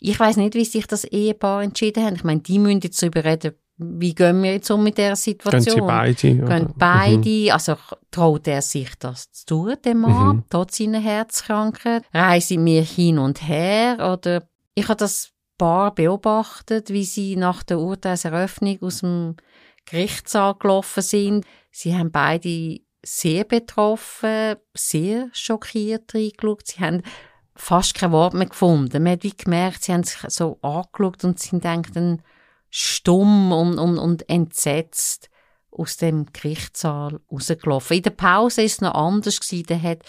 ich 0.00 0.18
weiß 0.18 0.36
nicht, 0.36 0.54
wie 0.54 0.64
sich 0.64 0.86
das 0.86 1.04
Ehepaar 1.04 1.62
entschieden 1.62 2.04
hat. 2.04 2.14
Ich 2.14 2.24
meine, 2.24 2.40
die 2.40 2.58
müssen 2.58 2.80
jetzt 2.80 3.00
darüber 3.00 3.24
reden, 3.24 3.52
wie 3.76 4.14
gehen 4.14 4.42
wir 4.42 4.52
jetzt 4.52 4.70
um 4.70 4.82
mit 4.82 4.98
dieser 4.98 5.16
Situation? 5.16 5.86
Gehen 5.86 6.16
sie 6.16 6.32
beide? 6.32 6.42
Oder? 6.42 6.58
Gehen 6.58 6.74
beide, 6.76 7.28
mhm. 7.28 7.50
also 7.50 7.76
traut 8.10 8.46
er 8.46 8.62
sich 8.62 8.90
das 8.98 9.30
zu 9.32 9.46
tun, 9.46 9.76
der 9.84 9.94
Mann, 9.94 10.36
mhm. 10.36 10.44
trotz 10.48 10.78
seiner 10.78 11.00
Herzkrankheit? 11.00 12.04
Reisen 12.12 12.64
wir 12.64 12.82
hin 12.82 13.18
und 13.18 13.46
her 13.46 14.12
oder 14.12 14.46
ich 14.76 14.88
habe 14.88 14.96
das 14.96 15.33
Paar 15.58 15.94
beobachtet, 15.94 16.90
wie 16.90 17.04
sie 17.04 17.36
nach 17.36 17.62
der 17.62 17.78
Urteilseröffnung 17.78 18.82
aus 18.82 19.00
dem 19.00 19.36
Gerichtssaal 19.86 20.54
gelaufen 20.54 21.02
sind. 21.02 21.46
Sie 21.70 21.96
haben 21.96 22.10
beide 22.10 22.80
sehr 23.04 23.44
betroffen, 23.44 24.56
sehr 24.74 25.28
schockiert 25.32 26.14
reingeschaut. 26.14 26.66
Sie 26.66 26.80
haben 26.80 27.02
fast 27.54 27.94
kein 27.94 28.12
Wort 28.12 28.34
mehr 28.34 28.46
gefunden. 28.46 29.02
Man 29.02 29.12
hat 29.12 29.22
wie 29.22 29.36
gemerkt, 29.36 29.84
sie 29.84 29.92
haben 29.92 30.04
sich 30.04 30.18
so 30.28 30.58
angeschaut 30.62 31.24
und 31.24 31.38
sind 31.38 31.64
dann 31.64 32.22
stumm 32.70 33.52
und, 33.52 33.78
und, 33.78 33.98
und 33.98 34.28
entsetzt 34.28 35.30
aus 35.70 35.96
dem 35.96 36.26
Gerichtssaal 36.32 37.20
rausgelaufen. 37.30 37.96
In 37.96 38.02
der 38.02 38.10
Pause 38.10 38.62
ist 38.62 38.74
es 38.74 38.80
noch 38.80 38.94
anders 38.94 39.40
gewesen. 39.40 39.66
Da 39.68 39.80
hat 39.80 40.00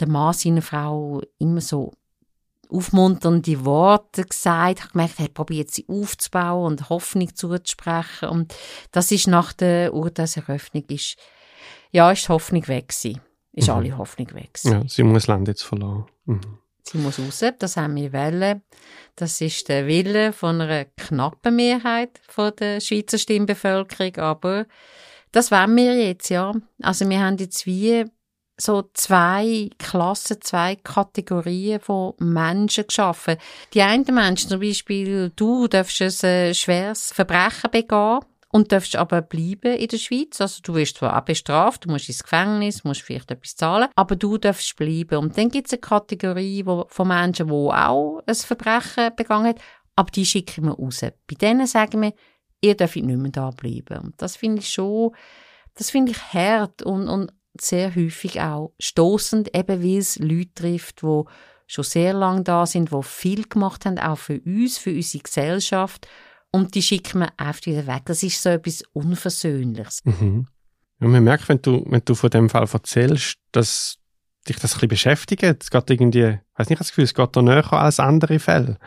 der 0.00 0.08
Mann 0.08 0.32
seiner 0.32 0.62
Frau 0.62 1.20
immer 1.38 1.60
so 1.60 1.92
aufmunternde 2.70 3.64
Worte 3.64 4.24
gesagt. 4.24 4.78
Ich 4.78 4.84
habe 4.84 4.92
gemerkt, 4.92 5.20
er 5.20 5.28
probiert 5.28 5.70
sie 5.70 5.86
aufzubauen 5.88 6.66
und 6.66 6.88
Hoffnung 6.88 7.34
zuzusprechen. 7.34 8.28
Und 8.28 8.54
das 8.92 9.10
ist 9.10 9.26
nach 9.26 9.52
der 9.52 9.94
Urteilseröffnung 9.94 10.84
ist, 10.88 11.16
ja, 11.90 12.10
ist 12.10 12.24
die 12.24 12.28
Hoffnung 12.28 12.66
weg 12.68 12.88
gewesen. 12.88 13.20
Ist 13.52 13.68
mhm. 13.68 13.74
alle 13.74 13.98
Hoffnung 13.98 14.34
weg 14.34 14.54
gewesen. 14.54 14.72
Ja, 14.72 14.88
sie 14.88 15.02
muss 15.02 15.26
Land 15.26 15.48
jetzt 15.48 15.62
verlassen. 15.62 16.06
Mhm. 16.26 16.40
Sie 16.82 16.98
muss 16.98 17.18
raus, 17.18 17.44
das 17.58 17.76
haben 17.76 17.96
wir 17.96 18.12
wollen. 18.14 18.62
Das 19.14 19.40
ist 19.40 19.68
der 19.68 19.86
Wille 19.86 20.32
von 20.32 20.60
einer 20.60 20.86
knappen 20.86 21.56
Mehrheit 21.56 22.18
von 22.28 22.52
der 22.58 22.80
Schweizer 22.80 23.18
Stimmbevölkerung, 23.18 24.16
aber 24.16 24.66
das 25.32 25.50
wollen 25.50 25.76
wir 25.76 25.96
jetzt, 25.96 26.30
ja. 26.30 26.54
Also 26.80 27.08
wir 27.08 27.20
haben 27.20 27.36
jetzt 27.36 27.66
wie 27.66 28.06
so 28.60 28.90
zwei 28.92 29.70
Klassen, 29.78 30.42
zwei 30.42 30.76
Kategorien 30.76 31.80
von 31.80 32.14
Menschen 32.18 32.86
geschaffen. 32.86 33.36
Die 33.72 33.82
einen 33.82 34.04
Menschen, 34.12 34.50
zum 34.50 34.60
Beispiel 34.60 35.32
du, 35.36 35.68
darfst 35.68 36.02
ein 36.02 36.28
äh, 36.28 36.54
schweres 36.54 37.12
Verbrechen 37.12 37.70
begehen 37.70 38.20
und 38.50 38.72
darfst 38.72 38.96
aber 38.96 39.22
bleiben 39.22 39.76
in 39.76 39.88
der 39.88 39.98
Schweiz. 39.98 40.40
Also 40.40 40.60
du 40.62 40.74
wirst 40.74 40.96
zwar 40.96 41.16
auch 41.16 41.24
bestraft, 41.24 41.84
du 41.84 41.90
musst 41.90 42.08
ins 42.08 42.22
Gefängnis, 42.22 42.82
musst 42.82 43.02
vielleicht 43.02 43.30
etwas 43.30 43.54
zahlen, 43.54 43.88
aber 43.94 44.16
du 44.16 44.38
darfst 44.38 44.76
bleiben. 44.76 45.18
Und 45.18 45.38
dann 45.38 45.50
gibt 45.50 45.68
es 45.68 45.74
eine 45.74 45.80
Kategorie 45.80 46.66
wo, 46.66 46.86
von 46.88 47.08
Menschen, 47.08 47.46
die 47.46 47.52
auch 47.52 48.22
ein 48.26 48.34
Verbrechen 48.34 49.14
begangen 49.14 49.54
haben, 49.54 49.62
aber 49.94 50.10
die 50.10 50.26
schicken 50.26 50.64
wir 50.64 50.72
raus. 50.72 51.00
Bei 51.00 51.34
denen 51.40 51.66
sagen 51.66 52.02
wir, 52.02 52.12
ihr 52.60 52.76
dürft 52.76 52.96
nicht 52.96 53.18
mehr 53.18 53.30
da 53.30 53.50
bleiben. 53.50 53.98
Und 53.98 54.22
das 54.22 54.36
finde 54.36 54.60
ich 54.60 54.70
schon, 54.70 55.14
das 55.74 55.90
finde 55.90 56.12
ich 56.12 56.34
hart 56.34 56.82
und, 56.82 57.08
und 57.08 57.32
sehr 57.60 57.94
häufig 57.94 58.40
auch 58.40 58.72
stoßend, 58.78 59.56
eben 59.56 59.82
weil 59.82 59.98
es 59.98 60.18
Leute 60.18 60.54
trifft, 60.54 61.02
die 61.02 61.22
schon 61.66 61.84
sehr 61.84 62.14
lange 62.14 62.42
da 62.42 62.66
sind, 62.66 62.90
die 62.90 63.02
viel 63.02 63.44
gemacht 63.44 63.84
haben, 63.86 63.98
auch 63.98 64.18
für 64.18 64.40
uns, 64.40 64.78
für 64.78 64.94
unsere 64.94 65.22
Gesellschaft. 65.22 66.08
Und 66.50 66.74
die 66.74 66.82
schicken 66.82 67.20
wir 67.20 67.32
einfach 67.36 67.66
wieder 67.66 67.86
weg. 67.86 68.02
Das 68.06 68.22
ist 68.22 68.42
so 68.42 68.48
etwas 68.48 68.82
Unversöhnliches. 68.92 70.02
Mhm. 70.04 70.46
Ja, 71.00 71.08
man 71.08 71.22
merkt, 71.22 71.48
wenn 71.48 71.60
du, 71.60 71.84
wenn 71.86 72.02
du 72.04 72.14
von 72.14 72.30
dem 72.30 72.48
Fall 72.48 72.66
erzählst, 72.72 73.36
dass 73.52 73.98
dich 74.48 74.56
das 74.56 74.72
ein 74.72 74.74
bisschen 74.74 74.88
beschäftigt. 74.88 75.42
Es 75.42 75.70
geht 75.70 75.90
irgendwie, 75.90 76.24
ich 76.24 76.58
weiß 76.58 76.70
nicht, 76.70 76.80
das 76.80 76.88
Gefühl, 76.88 77.04
es 77.04 77.14
geht 77.14 77.36
da 77.36 77.42
näher 77.42 77.72
als 77.72 78.00
andere 78.00 78.38
Fälle. 78.38 78.78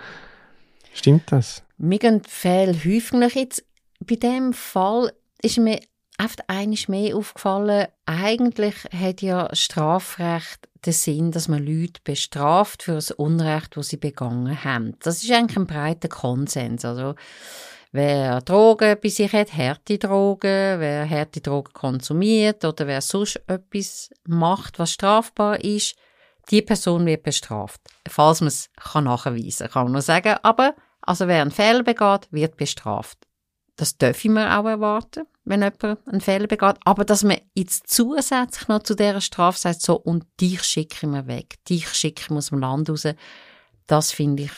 Stimmt 0.93 1.31
das? 1.31 1.63
Mir 1.77 1.99
gehen 1.99 2.21
Fälle 2.27 2.73
häufig 2.73 3.36
jetzt. 3.36 3.63
Bei 3.99 4.15
dem 4.15 4.53
Fall 4.53 5.13
ist 5.41 5.57
mir 5.57 5.79
oft 6.23 6.49
einiges 6.49 6.88
mehr 6.88 7.15
aufgefallen. 7.15 7.88
Eigentlich 8.05 8.75
hat 8.93 9.21
ja 9.21 9.49
Strafrecht 9.53 10.67
den 10.86 10.93
Sinn, 10.93 11.31
dass 11.31 11.47
man 11.47 11.65
Leute 11.65 12.01
bestraft 12.03 12.84
für 12.84 12.93
das 12.93 13.12
Unrecht, 13.12 13.77
das 13.77 13.89
sie 13.89 13.97
begangen 13.97 14.63
haben. 14.63 14.97
Das 14.99 15.23
ist 15.23 15.31
eigentlich 15.31 15.57
ein 15.57 15.67
breiter 15.67 16.10
Konsens. 16.10 16.86
Also, 16.86 17.15
wer 17.91 18.41
Drogen 18.41 18.97
bei 19.01 19.10
sich 19.10 19.31
hat, 19.31 19.53
harte 19.53 19.99
Drogen, 19.99 20.79
wer 20.79 21.07
harte 21.07 21.41
Drogen 21.41 21.73
konsumiert 21.73 22.65
oder 22.65 22.88
wer 22.88 23.01
sonst 23.01 23.41
etwas 23.47 24.10
macht, 24.25 24.79
was 24.79 24.93
strafbar 24.93 25.63
ist, 25.63 25.95
die 26.49 26.63
Person 26.63 27.05
wird 27.05 27.23
bestraft. 27.23 27.81
Falls 28.07 28.41
man 28.41 28.47
es 28.47 28.69
nachweisen 28.93 29.67
kann, 29.67 29.71
kann 29.71 29.84
man 29.84 29.91
nur 29.93 30.01
sagen. 30.01 30.36
Aber, 30.41 30.73
also 31.01 31.27
wer 31.27 31.41
einen 31.41 31.51
Fehler 31.51 31.84
begeht, 31.84 32.27
wird 32.31 32.57
bestraft. 32.57 33.19
Das 33.75 33.97
dürfen 33.97 34.34
wir 34.34 34.60
auch 34.60 34.65
erwarten, 34.65 35.25
wenn 35.43 35.62
jemand 35.62 36.08
einen 36.08 36.21
Fehler 36.21 36.47
begeht. 36.47 36.75
Aber 36.86 37.06
dass 37.06 37.23
man 37.23 37.38
jetzt 37.56 37.89
zusätzlich 37.89 38.67
noch 38.67 38.84
zu 38.84 38.95
dieser 38.95 39.21
Strafe 39.21 39.60
sagt, 39.60 39.82
so, 39.82 39.95
und 39.95 40.25
dich 40.39 40.63
schicken 40.63 41.12
wir 41.12 41.27
weg, 41.27 41.56
dich 41.65 41.88
schicken 41.93 42.36
wir 42.36 42.38
aus 42.38 42.49
dem 42.49 42.60
Land 42.60 42.89
raus, 42.89 43.08
das 43.88 44.12
finde 44.12 44.43
ich 44.43 44.51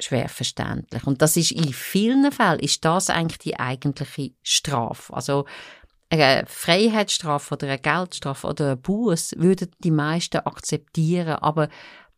schwer 0.00 0.28
verständlich. 0.28 1.04
Und 1.06 1.22
das 1.22 1.36
ist 1.36 1.50
in 1.50 1.72
vielen 1.72 2.30
Fällen, 2.30 2.60
ist 2.60 2.84
das 2.84 3.10
eigentlich 3.10 3.38
die 3.38 3.58
eigentliche 3.58 4.32
Strafe. 4.42 5.12
Also, 5.12 5.44
eine 6.10 6.44
Freiheitsstrafe 6.46 7.54
oder 7.54 7.66
eine 7.66 7.78
Geldstrafe 7.78 8.46
oder 8.46 8.66
eine 8.66 8.76
Buß 8.76 9.34
würden 9.36 9.70
die 9.80 9.90
meisten 9.90 10.38
akzeptieren, 10.38 11.34
aber 11.34 11.68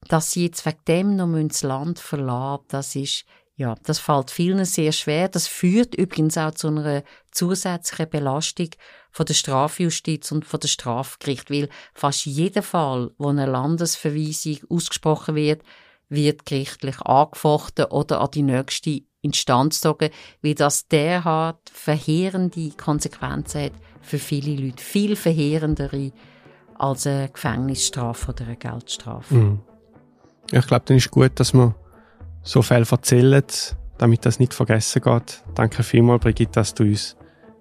dass 0.08 0.30
sie 0.30 0.44
jetzt 0.44 0.64
wegen 0.64 0.84
dem 0.86 1.16
noch 1.16 1.48
das 1.48 1.62
Land 1.62 1.98
verlassen, 1.98 2.64
das 2.68 2.94
ist 2.94 3.24
ja, 3.60 3.74
das 3.84 3.98
fällt 3.98 4.30
vielen 4.30 4.64
sehr 4.64 4.90
schwer. 4.90 5.28
Das 5.28 5.46
führt 5.46 5.94
übrigens 5.94 6.38
auch 6.38 6.52
zu 6.52 6.68
einer 6.68 7.02
zusätzlichen 7.30 8.08
Belastung 8.08 8.70
von 9.10 9.26
der 9.26 9.34
Strafjustiz 9.34 10.32
und 10.32 10.46
von 10.46 10.60
der 10.60 10.68
Strafgericht, 10.68 11.50
weil 11.50 11.68
fast 11.92 12.24
jeder 12.24 12.62
Fall, 12.62 13.10
wo 13.18 13.28
eine 13.28 13.44
Landesverweisung 13.44 14.60
ausgesprochen 14.70 15.34
wird, 15.34 15.62
wird 16.08 16.46
gerichtlich 16.46 17.02
angefochten 17.02 17.84
oder 17.84 18.22
an 18.22 18.30
die 18.32 18.44
nächste 18.44 19.02
Instanz 19.20 19.82
gezogen, 19.82 20.08
weil 20.40 20.54
das 20.54 20.88
derart 20.88 21.60
verheerende 21.70 22.70
Konsequenzen 22.70 23.64
hat 23.64 23.72
für 24.00 24.18
viele 24.18 24.58
Leute. 24.58 24.82
Viel 24.82 25.16
verheerendere 25.16 26.12
als 26.78 27.06
eine 27.06 27.28
Gefängnisstrafe 27.28 28.30
oder 28.30 28.46
eine 28.46 28.56
Geldstrafe. 28.56 29.34
Mhm. 29.34 29.60
Ich 30.50 30.66
glaube, 30.66 30.84
dann 30.86 30.96
ist 30.96 31.10
gut, 31.10 31.38
dass 31.38 31.52
man 31.52 31.74
so 32.42 32.62
viel 32.62 32.84
erzählen, 32.90 33.44
damit 33.98 34.24
das 34.24 34.38
nicht 34.38 34.54
vergessen 34.54 35.02
geht. 35.02 35.42
Danke 35.54 35.82
vielmals, 35.82 36.22
Brigitte, 36.22 36.52
dass 36.52 36.72
du 36.74 36.84
uns 36.84 37.16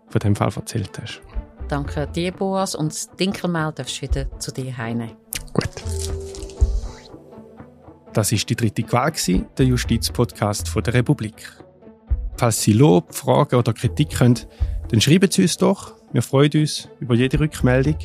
von 0.08 0.20
dem 0.20 0.36
Fall 0.36 0.52
erzählt 0.56 0.92
hast. 1.02 1.22
Danke 1.68 2.08
dir, 2.08 2.32
Boas, 2.32 2.76
und 2.76 2.92
das 2.92 3.10
Dinkelmehl 3.16 3.72
darfst 3.74 3.98
du 3.98 4.04
wieder 4.04 4.40
zu 4.40 4.52
dir 4.52 4.76
heimnehmen. 4.76 5.16
Gut. 5.54 5.70
Das 8.14 8.32
ist 8.32 8.50
die 8.50 8.56
dritte 8.56 8.82
Qual, 8.84 9.12
der 9.58 9.66
Justizpodcast 9.66 10.74
der 10.76 10.94
Republik. 10.94 11.52
Falls 12.38 12.64
Sie 12.64 12.74
Lob, 12.74 13.14
Fragen 13.14 13.58
oder 13.58 13.74
Kritik 13.74 14.20
haben, 14.20 14.36
dann 14.90 15.02
schreiben 15.02 15.30
Sie 15.30 15.44
uns 15.44 15.58
doch. 15.58 15.94
Wir 16.12 16.24
freuen 16.24 16.52
uns 16.56 16.90
über 17.00 17.14
jede 17.14 17.40
Rückmeldung 17.40 17.98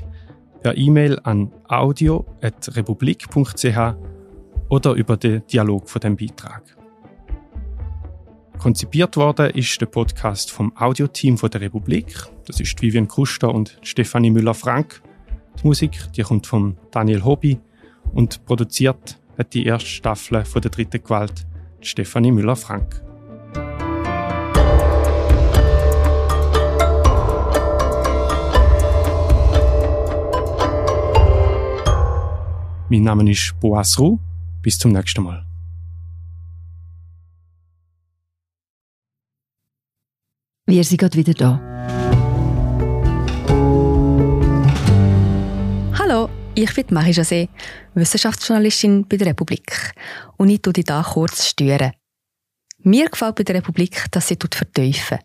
per 0.61 0.77
E-Mail 0.77 1.19
an 1.23 1.51
audio.republik.ch 1.69 4.13
oder 4.75 4.95
über 4.95 5.17
den 5.17 5.47
Dialog 5.47 5.89
von 5.89 6.01
dem 6.01 6.17
Beitrag. 6.17 6.77
Konzipiert 8.59 9.17
worden 9.17 9.51
ist 9.51 9.81
der 9.81 9.87
Podcast 9.87 10.51
vom 10.51 10.77
Audioteam 10.77 11.37
der 11.37 11.61
Republik. 11.61 12.17
Das 12.47 12.59
ist 12.59 12.83
Vivian 12.83 13.07
Kuster 13.07 13.55
und 13.55 13.79
Stefanie 13.83 14.31
Müller-Frank. 14.31 15.01
Die 15.61 15.67
Musik 15.69 16.13
die 16.17 16.23
kommt 16.23 16.49
von 16.49 16.77
Daniel 16.91 17.25
Hobby 17.25 17.61
und 18.15 18.45
produziert 18.47 19.21
hat 19.39 19.55
die 19.55 19.65
erste 19.65 19.89
Staffel 19.89 20.45
von 20.45 20.61
der 20.61 20.73
dritten 20.73 21.01
Gewalt 21.01 21.47
Stefanie 21.81 22.33
Müller-Frank. 22.33 23.01
Mein 32.89 33.03
Name 33.03 33.31
ist 33.31 33.55
Boas 33.61 33.99
Ruh. 34.01 34.19
Bis 34.64 34.79
zum 34.79 34.92
nächsten 34.92 35.22
Mal. 35.22 35.44
Wir 40.64 40.83
sind 40.83 40.96
gerade 40.96 41.18
wieder 41.18 41.35
da. 41.35 41.61
Hallo, 45.98 46.31
ich 46.55 46.74
bin 46.74 46.87
Marie 46.88 47.11
José, 47.11 47.50
Wissenschaftsjournalistin 47.92 49.07
bei 49.07 49.18
der 49.18 49.27
Republik. 49.27 49.92
Und 50.38 50.48
ich 50.48 50.62
tue 50.62 50.72
dich 50.72 50.87
hier 50.88 51.05
kurz 51.12 51.46
steuern. 51.46 51.92
Mir 52.79 53.11
gefällt 53.11 53.35
bei 53.35 53.42
der 53.42 53.57
Republik, 53.57 54.07
dass 54.12 54.29
sie 54.29 54.38
vertiefen. 54.40 55.18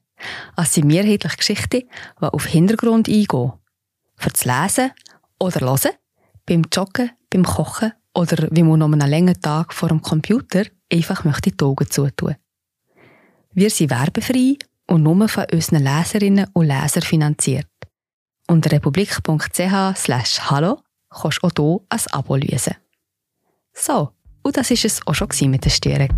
Es 0.57 0.73
sind 0.73 0.87
mehrheitliche 0.87 1.37
Geschichten, 1.37 1.83
die 2.21 2.25
auf 2.25 2.45
Hintergrund 2.45 3.07
eingehen. 3.07 3.53
Für 4.17 4.31
das 4.31 4.43
Lesen 4.43 4.91
oder 5.39 5.61
Hören, 5.61 5.93
beim 6.45 6.63
Joggen, 6.73 7.11
beim 7.29 7.45
Kochen 7.45 7.93
oder 8.13 8.47
wie 8.51 8.63
man 8.63 8.79
noch 8.79 8.91
einen 8.91 9.09
langen 9.09 9.39
Tag 9.41 9.73
vor 9.73 9.89
dem 9.89 10.01
Computer 10.01 10.63
einfach 10.91 11.23
möchte 11.23 11.51
die 11.51 11.63
Augen 11.63 11.89
zutun. 11.89 12.35
Wir 13.53 13.69
sind 13.69 13.89
werbefrei 13.89 14.57
und 14.87 15.03
nur 15.03 15.27
von 15.27 15.45
unseren 15.51 15.83
Leserinnen 15.83 16.47
und 16.53 16.67
Lesern 16.67 17.03
finanziert. 17.03 17.67
Unter 18.47 18.71
republik.ch 18.71 19.95
slash 19.95 20.39
hallo 20.49 20.81
kannst 21.09 21.43
auch 21.43 21.51
hier 21.55 21.79
ein 21.89 21.99
Abo 22.11 22.35
lösen. 22.35 22.75
So, 23.73 24.11
und 24.41 24.57
das 24.57 24.69
war 24.69 24.77
es 24.85 25.07
auch 25.07 25.13
schon 25.13 25.51
mit 25.51 25.65
der 25.65 25.69
Störung. 25.69 26.17